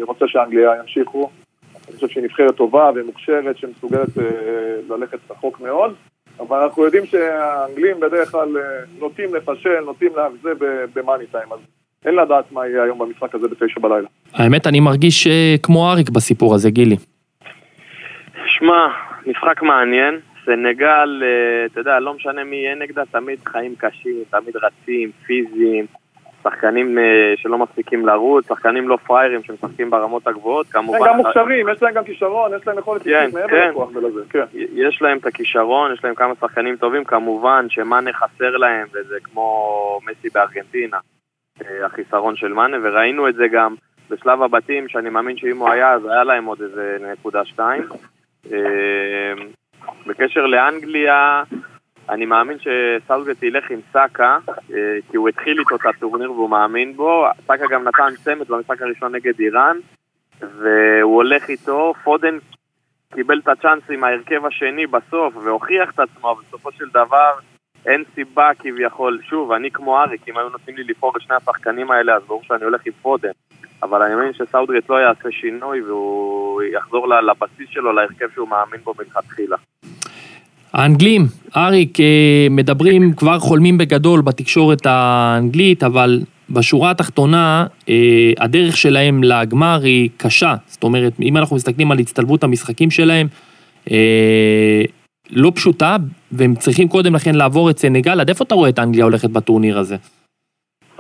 רוצה 0.03 0.27
שאנגליה 0.27 0.71
ימשיכו. 0.79 1.29
אני 1.91 1.95
חושב 1.95 2.07
שהיא 2.07 2.24
נבחרת 2.24 2.55
טובה 2.55 2.91
ומוכשרת 2.95 3.57
שמסוגלת 3.57 4.17
אה, 4.17 4.24
ללכת 4.89 5.17
רחוק 5.31 5.60
מאוד. 5.60 5.93
אבל 6.39 6.57
אנחנו 6.57 6.83
יודעים 6.83 7.05
שהאנגלים 7.05 8.00
בדרך 8.00 8.31
כלל 8.31 8.57
אה, 8.57 8.63
נוטים 9.00 9.36
לפשל, 9.36 9.79
נוטים 9.86 10.12
לאכזב 10.15 10.65
במאני 10.93 11.25
טיים, 11.25 11.53
אז 11.53 11.60
אין 12.05 12.15
לדעת 12.15 12.51
מה 12.51 12.67
יהיה 12.67 12.83
היום 12.83 13.00
במשחק 13.00 13.36
הזה 13.36 13.48
בתשע 13.48 13.79
בלילה. 13.79 14.07
האמת, 14.33 14.67
אני 14.67 14.79
מרגיש 14.79 15.27
אה, 15.27 15.55
כמו 15.63 15.91
אריק 15.91 16.10
בסיפור 16.10 16.55
הזה, 16.55 16.69
גילי. 16.69 16.95
שמע, 18.45 18.88
משחק 19.27 19.62
מעניין. 19.62 20.19
סנגל, 20.45 21.24
אה, 21.24 21.65
אתה 21.65 21.79
יודע, 21.79 22.00
לא 22.00 22.13
משנה 22.13 22.43
מי 22.43 22.55
יהיה 22.55 22.75
נגדה, 22.75 23.03
תמיד 23.12 23.39
חיים 23.45 23.75
קשים, 23.77 24.24
תמיד 24.29 24.55
רצים, 24.55 25.12
פיזיים. 25.25 25.86
שחקנים 26.43 26.98
אה, 26.98 27.33
שלא 27.38 27.57
מפסיקים 27.57 28.05
לרוץ, 28.05 28.48
שחקנים 28.48 28.89
לא 28.89 28.98
פראיירים 29.07 29.43
שמשחקים 29.43 29.89
ברמות 29.89 30.27
הגבוהות, 30.27 30.67
כמובן... 30.67 30.98
הם 30.98 31.05
גם 31.07 31.17
מוכשרים, 31.17 31.69
יש 31.69 31.83
להם 31.83 31.93
גם 31.93 32.03
כישרון, 32.03 32.51
יש 32.55 32.67
להם 32.67 32.79
יכולת 32.79 33.03
כן, 33.03 33.29
מעבר 33.33 33.48
כן. 33.48 33.69
לכוח 33.69 33.89
ולזה, 33.95 34.21
כן. 34.29 34.43
יש 34.53 35.01
להם 35.01 35.17
את 35.17 35.25
הכישרון, 35.25 35.93
יש 35.93 36.03
להם 36.03 36.15
כמה 36.15 36.33
שחקנים 36.41 36.75
טובים, 36.75 37.03
כמובן 37.03 37.65
שמאנה 37.69 38.13
חסר 38.13 38.57
להם, 38.57 38.88
וזה 38.93 39.15
כמו 39.24 40.00
מסי 40.05 40.29
בארגנטינה, 40.33 40.98
אה, 41.62 41.86
החיסרון 41.86 42.36
של 42.36 42.53
מאנה, 42.53 42.77
וראינו 42.83 43.27
את 43.27 43.36
זה 43.36 43.48
גם 43.48 43.75
בשלב 44.10 44.41
הבתים, 44.41 44.88
שאני 44.89 45.10
מאמין 45.10 45.38
שאם 45.38 45.57
הוא 45.57 45.69
היה, 45.69 45.91
אז 45.91 46.05
היה 46.05 46.24
להם 46.24 46.45
עוד 46.45 46.62
איזה 46.62 46.98
נקודה 47.13 47.45
שתיים. 47.45 47.83
אה, 48.51 49.33
בקשר 50.08 50.45
לאנגליה, 50.45 51.43
אני 52.09 52.25
מאמין 52.25 52.57
שסאוטגט 52.59 53.43
ילך 53.43 53.71
עם 53.71 53.79
סאקה, 53.93 54.37
אה, 54.49 54.97
כי 55.11 55.17
הוא 55.17 55.29
התחיל 55.29 55.59
איתו 55.59 55.75
את 55.75 55.85
הטורניר 55.85 56.31
והוא 56.31 56.49
מאמין 56.49 56.95
בו. 56.95 57.25
סאקה 57.47 57.65
גם 57.69 57.83
נתן 57.83 58.15
צמד 58.23 58.47
במשחק 58.47 58.81
הראשון 58.81 59.15
נגד 59.15 59.39
איראן, 59.39 59.77
והוא 60.41 61.15
הולך 61.15 61.49
איתו. 61.49 61.93
פודן 62.03 62.37
קיבל 63.13 63.39
את 63.39 63.47
הצ'אנס 63.47 63.83
עם 63.89 64.03
ההרכב 64.03 64.45
השני 64.45 64.87
בסוף, 64.87 65.35
והוכיח 65.37 65.91
את 65.91 65.99
עצמו, 65.99 66.31
אבל 66.31 66.41
בסופו 66.47 66.71
של 66.71 66.85
דבר 66.89 67.31
אין 67.85 68.03
סיבה 68.15 68.49
כביכול. 68.59 69.19
שוב, 69.29 69.51
אני 69.51 69.71
כמו 69.71 69.99
אריק, 70.01 70.27
אם 70.27 70.37
היו 70.37 70.49
נותנים 70.49 70.77
לי 70.77 70.83
לבחור 70.83 71.13
את 71.17 71.21
שני 71.21 71.35
השחקנים 71.35 71.91
האלה, 71.91 72.15
אז 72.15 72.23
ברור 72.23 72.43
שאני 72.43 72.63
הולך 72.63 72.81
עם 72.85 72.93
פודן. 73.01 73.31
אבל 73.83 74.01
אני 74.01 74.15
מאמין 74.15 74.33
שסאוטגט 74.33 74.89
לא 74.89 74.95
יעשה 74.95 75.31
שינוי 75.31 75.81
והוא 75.81 76.61
יחזור 76.61 77.07
לבסיס 77.07 77.69
שלו, 77.69 77.93
להרכב 77.93 78.29
שהוא 78.33 78.47
מאמין 78.47 78.81
בו 78.81 78.93
מלכתחילה. 78.99 79.57
האנגלים, 80.73 81.27
אריק, 81.57 81.99
אה, 81.99 82.47
מדברים, 82.49 83.13
כבר 83.13 83.39
חולמים 83.39 83.77
בגדול 83.77 84.21
בתקשורת 84.21 84.86
האנגלית, 84.86 85.84
אבל 85.84 86.21
בשורה 86.49 86.91
התחתונה, 86.91 87.65
אה, 87.89 88.31
הדרך 88.39 88.77
שלהם 88.77 89.23
לגמר 89.23 89.79
היא 89.84 90.10
קשה. 90.17 90.55
זאת 90.67 90.84
אומרת, 90.84 91.13
אם 91.21 91.38
אנחנו 91.38 91.55
מסתכלים 91.55 91.91
על 91.91 91.99
הצטלבות 91.99 92.43
המשחקים 92.43 92.91
שלהם, 92.91 93.27
אה, 93.91 94.84
לא 95.29 95.51
פשוטה, 95.55 95.97
והם 96.31 96.55
צריכים 96.55 96.88
קודם 96.88 97.15
לכן 97.15 97.36
לעבור 97.36 97.69
את 97.69 97.79
סנגל. 97.79 98.19
עד 98.19 98.29
איפה 98.29 98.43
אתה 98.43 98.55
רואה 98.55 98.69
את 98.69 98.79
אנגליה 98.79 99.03
הולכת 99.03 99.29
בטורניר 99.29 99.79
הזה? 99.79 99.95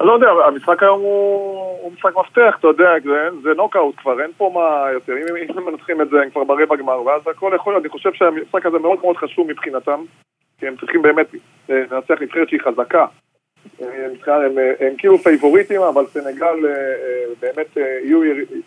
אני 0.01 0.07
לא 0.07 0.13
יודע, 0.13 0.27
המשחק 0.47 0.83
היום 0.83 0.99
הוא, 1.01 1.77
הוא 1.81 1.91
משחק 1.93 2.11
מפתח, 2.19 2.55
אתה 2.59 2.67
יודע, 2.67 2.89
זה, 3.03 3.29
זה 3.43 3.49
נוקאוט 3.57 3.95
כבר, 3.97 4.21
אין 4.21 4.31
פה 4.37 4.51
מה 4.53 4.91
יותר, 4.93 5.13
אם, 5.13 5.35
אם 5.35 5.57
הם 5.57 5.65
מנצחים 5.65 6.01
את 6.01 6.09
זה, 6.09 6.21
הם 6.21 6.29
כבר 6.29 6.43
ברבע 6.43 6.75
גמר, 6.75 7.01
ואז 7.01 7.21
הכל 7.27 7.51
יכול 7.55 7.73
להיות, 7.73 7.83
אני 7.83 7.89
חושב 7.89 8.13
שהמשחק 8.13 8.65
הזה 8.65 8.79
מאוד 8.79 8.99
מאוד 9.01 9.17
חשוב 9.17 9.47
מבחינתם, 9.47 9.99
כי 10.59 10.67
הם 10.67 10.75
צריכים 10.79 11.01
באמת 11.01 11.27
אה, 11.69 11.83
לנצח 11.91 12.21
נבחרת 12.21 12.49
שהיא 12.49 12.59
חזקה. 12.61 13.05
הם, 13.79 13.87
הם, 13.87 14.11
הם, 14.27 14.57
הם 14.79 14.93
כאילו 14.97 15.17
פייבוריטים, 15.17 15.81
אבל 15.81 16.05
סנגל 16.05 16.45
אה, 16.45 16.69
אה, 16.69 17.33
באמת 17.41 17.77
יהיו, 17.77 18.19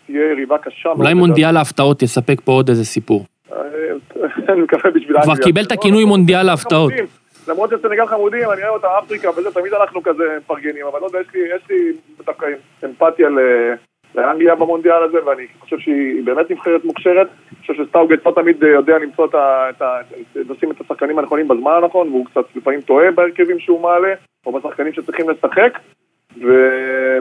תהיה 0.05 0.31
יריבה 0.31 0.57
קשה. 0.57 0.89
אולי 0.89 1.13
מונדיאל 1.13 1.57
ההפתעות 1.57 2.01
יספק 2.01 2.41
פה 2.43 2.51
עוד 2.51 2.69
איזה 2.69 2.85
סיפור. 2.85 3.25
אני 4.49 4.61
מקווה 4.61 4.91
בשביל 4.91 5.21
כבר 5.21 5.35
קיבל 5.35 5.63
את 5.63 5.71
הכינוי 5.71 6.05
מונדיאל 6.05 6.49
ההפתעות. 6.49 6.93
למרות 7.47 7.69
שסנגל 7.69 8.05
חמודים, 8.05 8.51
אני 8.51 8.61
רואה 8.61 8.69
אותם 8.69 8.87
אפריקה 9.03 9.29
וזה, 9.29 9.51
תמיד 9.51 9.73
אנחנו 9.73 10.03
כזה 10.03 10.23
מפרגנים, 10.37 10.85
אבל 10.85 10.99
לא 10.99 11.05
יודע, 11.05 11.19
יש 11.19 11.27
לי, 11.33 11.39
יש 11.55 11.69
לי 11.69 11.93
דווקא 12.25 12.47
אמפתיה 12.85 13.29
לאנגליה 14.15 14.55
במונדיאל 14.55 15.03
הזה, 15.03 15.25
ואני 15.25 15.47
חושב 15.59 15.79
שהיא 15.79 16.23
באמת 16.25 16.51
נבחרת 16.51 16.85
מוכשרת. 16.85 17.27
אני 17.27 17.59
חושב 17.61 17.73
שסטאוגט 17.73 18.25
לא 18.25 18.31
תמיד 18.31 18.63
יודע 18.63 18.97
למצוא 18.97 19.25
את 19.25 19.81
ה... 19.81 19.99
לשים 20.35 20.71
את 20.71 20.81
השחקנים 20.81 21.19
הנכונים 21.19 21.47
בזמן 21.47 21.71
הנכון, 21.71 22.07
והוא 22.07 22.25
קצת 22.25 22.45
לפעמים 22.55 22.81
טועה 22.81 23.11
בהרכבים 23.11 23.59
שהוא 23.59 23.81
מעלה, 23.81 24.13
או 24.45 24.51
בשחקנים 24.51 24.93
שצריכים 24.93 25.29
לשחק. 25.29 25.79
ו... 26.41 26.47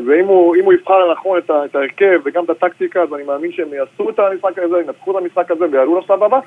ואם 0.06 0.24
הוא, 0.26 0.56
הוא 0.64 0.72
יבחר 0.72 1.12
נכון 1.12 1.38
את, 1.38 1.50
ה... 1.50 1.64
את 1.64 1.76
ההרכב 1.76 2.20
וגם 2.24 2.44
את 2.44 2.50
הטקטיקה, 2.50 3.02
אז 3.02 3.14
אני 3.14 3.22
מאמין 3.22 3.52
שהם 3.52 3.68
יעשו 3.74 4.10
את 4.10 4.18
המשחק 4.18 4.58
הזה, 4.58 4.76
ינצחו 4.78 5.10
את 5.10 5.16
המשחק 5.22 5.50
הזה 5.50 5.64
ויעלו 5.70 5.98
לשלב 5.98 6.22
הבא. 6.22 6.38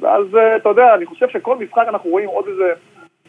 ואז 0.00 0.36
אה, 0.36 0.56
אתה 0.56 0.68
יודע, 0.68 0.94
אני 0.94 1.06
חושב 1.06 1.28
שכל 1.28 1.56
משחק 1.56 1.84
אנחנו 1.88 2.10
רואים 2.10 2.28
עוד 2.28 2.46
איזה 2.48 2.72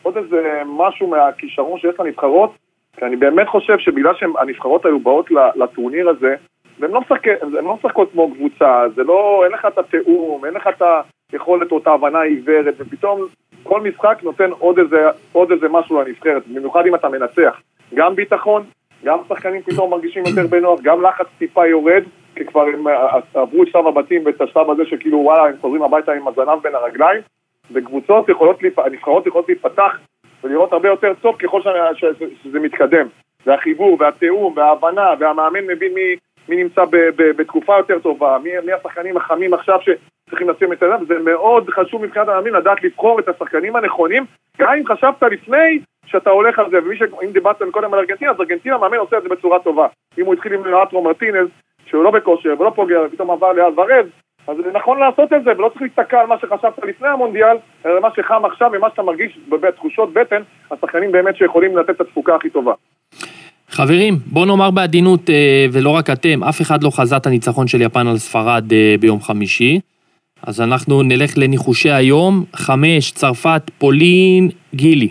עוד 0.07 0.17
איזה 0.17 0.61
משהו 0.65 1.07
מהכישרון 1.07 1.79
שיש 1.79 1.99
לנבחרות, 1.99 2.51
כי 2.97 3.05
אני 3.05 3.15
באמת 3.15 3.47
חושב 3.47 3.77
שבגלל 3.79 4.13
שהנבחרות 4.15 4.85
היו 4.85 4.99
באות 4.99 5.31
לטורניר 5.55 6.09
הזה, 6.09 6.35
והן 6.79 6.91
לא, 6.91 7.01
משחק, 7.01 7.27
לא 7.41 7.75
משחקות 7.75 8.11
כמו 8.11 8.33
קבוצה, 8.33 8.83
זה 8.95 9.03
לא, 9.03 9.41
אין 9.43 9.51
לך 9.51 9.65
את 9.65 9.77
התיאום, 9.77 10.45
אין 10.45 10.53
לך 10.53 10.67
את 10.67 10.81
היכולת 11.31 11.71
או 11.71 11.77
את 11.77 11.87
ההבנה 11.87 12.19
העיוורת, 12.19 12.73
ופתאום 12.77 13.21
כל 13.63 13.81
משחק 13.81 14.17
נותן 14.23 14.49
עוד 14.59 14.79
איזה, 14.79 15.09
עוד 15.31 15.51
איזה 15.51 15.69
משהו 15.69 16.01
לנבחרת, 16.01 16.47
במיוחד 16.47 16.85
אם 16.87 16.95
אתה 16.95 17.09
מנצח. 17.09 17.61
גם 17.93 18.15
ביטחון, 18.15 18.63
גם 19.03 19.19
שחקנים 19.29 19.61
פתאום 19.61 19.91
מרגישים 19.91 20.23
יותר 20.27 20.47
בנוח, 20.47 20.79
גם 20.81 21.01
לחץ 21.01 21.27
טיפה 21.37 21.67
יורד, 21.67 22.03
כי 22.35 22.45
כבר 22.45 22.61
הם 22.61 22.87
עברו 23.33 23.63
את 23.63 23.67
שלב 23.67 23.87
הבתים 23.87 24.25
ואת 24.25 24.41
השלב 24.41 24.71
הזה 24.71 24.85
שכאילו 24.85 25.17
וואלה 25.17 25.45
הם 25.45 25.55
חוזרים 25.61 25.83
הביתה 25.83 26.11
עם 26.11 26.27
הזנב 26.27 26.61
בין 26.63 26.75
הרגליים, 26.75 27.21
וקבוצות 27.71 28.29
יכולות, 28.29 28.59
הנבחרות 28.77 29.27
יכולות 29.27 29.47
להיפתח 29.47 29.99
ולראות 30.43 30.73
הרבה 30.73 30.89
יותר 30.89 31.13
טוב 31.21 31.35
ככל 31.37 31.61
שזה 32.43 32.59
מתקדם. 32.59 33.07
והחיבור, 33.47 33.97
והתיאום, 33.99 34.53
וההבנה, 34.55 35.13
והמאמן 35.19 35.65
מבין 35.67 35.93
מי, 35.93 36.15
מי 36.49 36.63
נמצא 36.63 36.85
ב, 36.85 36.95
ב, 36.95 37.31
בתקופה 37.37 37.77
יותר 37.77 37.99
טובה, 37.99 38.37
מי, 38.43 38.49
מי 38.65 38.73
השחקנים 38.73 39.17
החמים 39.17 39.53
עכשיו 39.53 39.79
שצריכים 39.81 40.49
לשים 40.49 40.73
את 40.73 40.79
זה, 40.79 40.85
וזה 41.01 41.19
מאוד 41.19 41.69
חשוב 41.69 42.05
מבחינת 42.05 42.27
המאמין 42.27 42.53
לדעת 42.53 42.83
לבחור 42.83 43.19
את 43.19 43.27
השחקנים 43.27 43.75
הנכונים, 43.75 44.25
גם 44.59 44.73
אם 44.73 44.87
חשבת 44.87 45.23
לפני 45.23 45.79
שאתה 46.05 46.29
הולך 46.29 46.59
על 46.59 46.69
זה, 46.69 46.77
ואם 46.83 47.31
דיברת 47.31 47.55
קודם 47.71 47.93
על 47.93 47.99
ארגנטינה, 47.99 48.31
אז 48.31 48.39
ארגנטינה 48.39 48.77
מאמן 48.77 48.97
עושה 48.97 49.17
את 49.17 49.23
זה 49.23 49.29
בצורה 49.29 49.59
טובה. 49.59 49.87
אם 50.17 50.25
הוא 50.25 50.33
התחיל 50.33 50.53
עם 50.53 50.65
לאטרו 50.65 51.03
מרטינז, 51.03 51.47
שהוא 51.85 52.03
לא 52.03 52.11
בכושר 52.11 52.53
ולא 52.59 52.71
פוגע, 52.75 53.01
ופתאום 53.05 53.31
עבר 53.31 53.53
לאלוורז, 53.53 54.05
אז 54.47 54.57
זה 54.57 54.71
נכון 54.73 54.99
לעשות 54.99 55.33
את 55.33 55.43
זה, 55.43 55.51
ולא 55.57 55.69
צריך 55.69 55.81
להסתכל 55.81 56.17
על 56.17 56.27
מה 56.27 56.35
שחשבת 56.41 56.83
לפני 56.83 57.07
המונדיאל, 57.07 57.57
אלא 57.85 58.01
מה 58.01 58.09
שחם 58.15 58.45
עכשיו 58.45 58.71
ומה 58.73 58.89
שאתה 58.89 59.01
מרגיש 59.01 59.39
בתחושות 59.49 60.13
בטן, 60.13 60.41
השחקנים 60.71 61.11
באמת 61.11 61.35
שיכולים 61.35 61.77
לתת 61.77 61.89
את 61.89 62.01
התפוקה 62.01 62.35
הכי 62.35 62.49
טובה. 62.49 62.73
חברים, 63.69 64.13
בוא 64.25 64.45
נאמר 64.45 64.71
בעדינות, 64.71 65.29
אה, 65.29 65.65
ולא 65.73 65.89
רק 65.89 66.09
אתם, 66.09 66.43
אף 66.43 66.61
אחד 66.61 66.83
לא 66.83 66.89
חזה 66.89 67.17
את 67.17 67.25
הניצחון 67.25 67.67
של 67.67 67.81
יפן 67.81 68.07
על 68.07 68.17
ספרד 68.17 68.73
אה, 68.73 68.95
ביום 68.99 69.19
חמישי. 69.19 69.79
אז 70.47 70.61
אנחנו 70.61 71.03
נלך 71.03 71.37
לניחושי 71.37 71.91
היום. 71.91 72.43
חמש, 72.55 73.11
צרפת, 73.11 73.61
פולין, 73.77 74.49
גילי. 74.75 75.09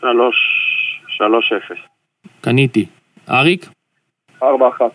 שלוש, 0.00 0.36
שלוש 1.08 1.52
אפס. 1.52 1.78
קניתי. 2.40 2.86
אריק? 3.30 3.68
ארבע 4.42 4.68
אחת. 4.68 4.92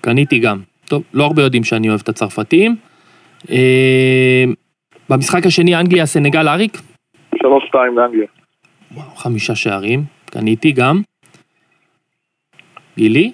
קניתי 0.00 0.38
גם. 0.38 0.69
טוב, 0.90 1.02
לא 1.14 1.24
הרבה 1.24 1.42
יודעים 1.42 1.64
שאני 1.64 1.88
אוהב 1.88 2.00
את 2.02 2.08
הצרפתים. 2.08 2.76
אה, 3.50 4.44
במשחק 5.10 5.46
השני, 5.46 5.76
אנגליה, 5.76 6.06
סנגל, 6.06 6.48
אריק? 6.48 6.72
שלוש 7.38 7.64
שתיים 7.68 7.98
לאנגליה. 7.98 8.26
וואו, 8.92 9.10
חמישה 9.10 9.54
שערים. 9.54 10.04
קניתי 10.24 10.72
גם. 10.72 11.02
גילי? 12.96 13.32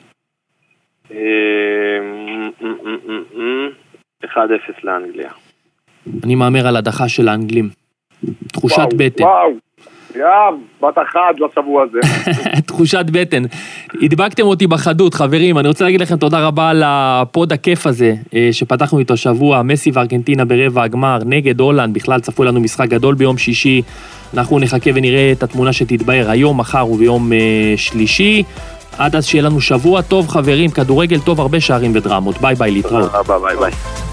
אה, 1.10 1.16
1-0 4.24 4.28
לאנגליה. 4.84 5.30
אני 6.24 6.34
מהמר 6.34 6.66
על 6.66 6.76
הדחה 6.76 7.08
של 7.08 7.28
האנגלים. 7.28 7.68
תחושת 8.52 8.88
בטן. 8.96 9.24
וואו, 9.24 9.52
יא, 10.16 10.56
בת 10.82 10.98
אחת 10.98 11.40
לשבוע 11.40 11.82
הזה. 11.82 11.98
תחושת 12.66 13.04
בטן. 13.12 13.42
הדבקתם 14.02 14.42
אותי 14.42 14.66
בחדות, 14.66 15.14
חברים. 15.14 15.58
אני 15.58 15.68
רוצה 15.68 15.84
להגיד 15.84 16.00
לכם 16.00 16.16
תודה 16.16 16.46
רבה 16.46 16.70
על 16.70 16.82
הפוד 16.86 17.52
הכיף 17.52 17.86
הזה, 17.86 18.14
אה, 18.34 18.48
שפתחנו 18.52 18.98
איתו 18.98 19.16
שבוע. 19.16 19.62
מסי 19.62 19.90
וארגנטינה 19.94 20.44
ברבע 20.44 20.82
הגמר, 20.82 21.18
נגד 21.26 21.60
הולנד. 21.60 21.94
בכלל 21.94 22.20
צפוי 22.20 22.46
לנו 22.46 22.60
משחק 22.60 22.88
גדול 22.88 23.14
ביום 23.14 23.38
שישי. 23.38 23.82
אנחנו 24.34 24.58
נחכה 24.58 24.90
ונראה 24.94 25.32
את 25.32 25.42
התמונה 25.42 25.72
שתתבהר 25.72 26.30
היום, 26.30 26.60
מחר 26.60 26.86
וביום 26.90 27.32
אה, 27.32 27.38
שלישי. 27.76 28.42
עד 28.98 29.16
אז 29.16 29.26
שיהיה 29.26 29.44
לנו 29.44 29.60
שבוע 29.60 30.02
טוב, 30.02 30.28
חברים. 30.28 30.70
כדורגל 30.70 31.18
טוב, 31.20 31.40
הרבה 31.40 31.60
שערים 31.60 31.92
ודרמות. 31.94 32.40
ביי 32.40 32.54
ביי, 32.54 32.70
להתראות. 32.70 33.04
תודה 33.04 33.18
רבה, 33.18 33.38
ביי 33.38 33.56
ביי. 33.56 34.05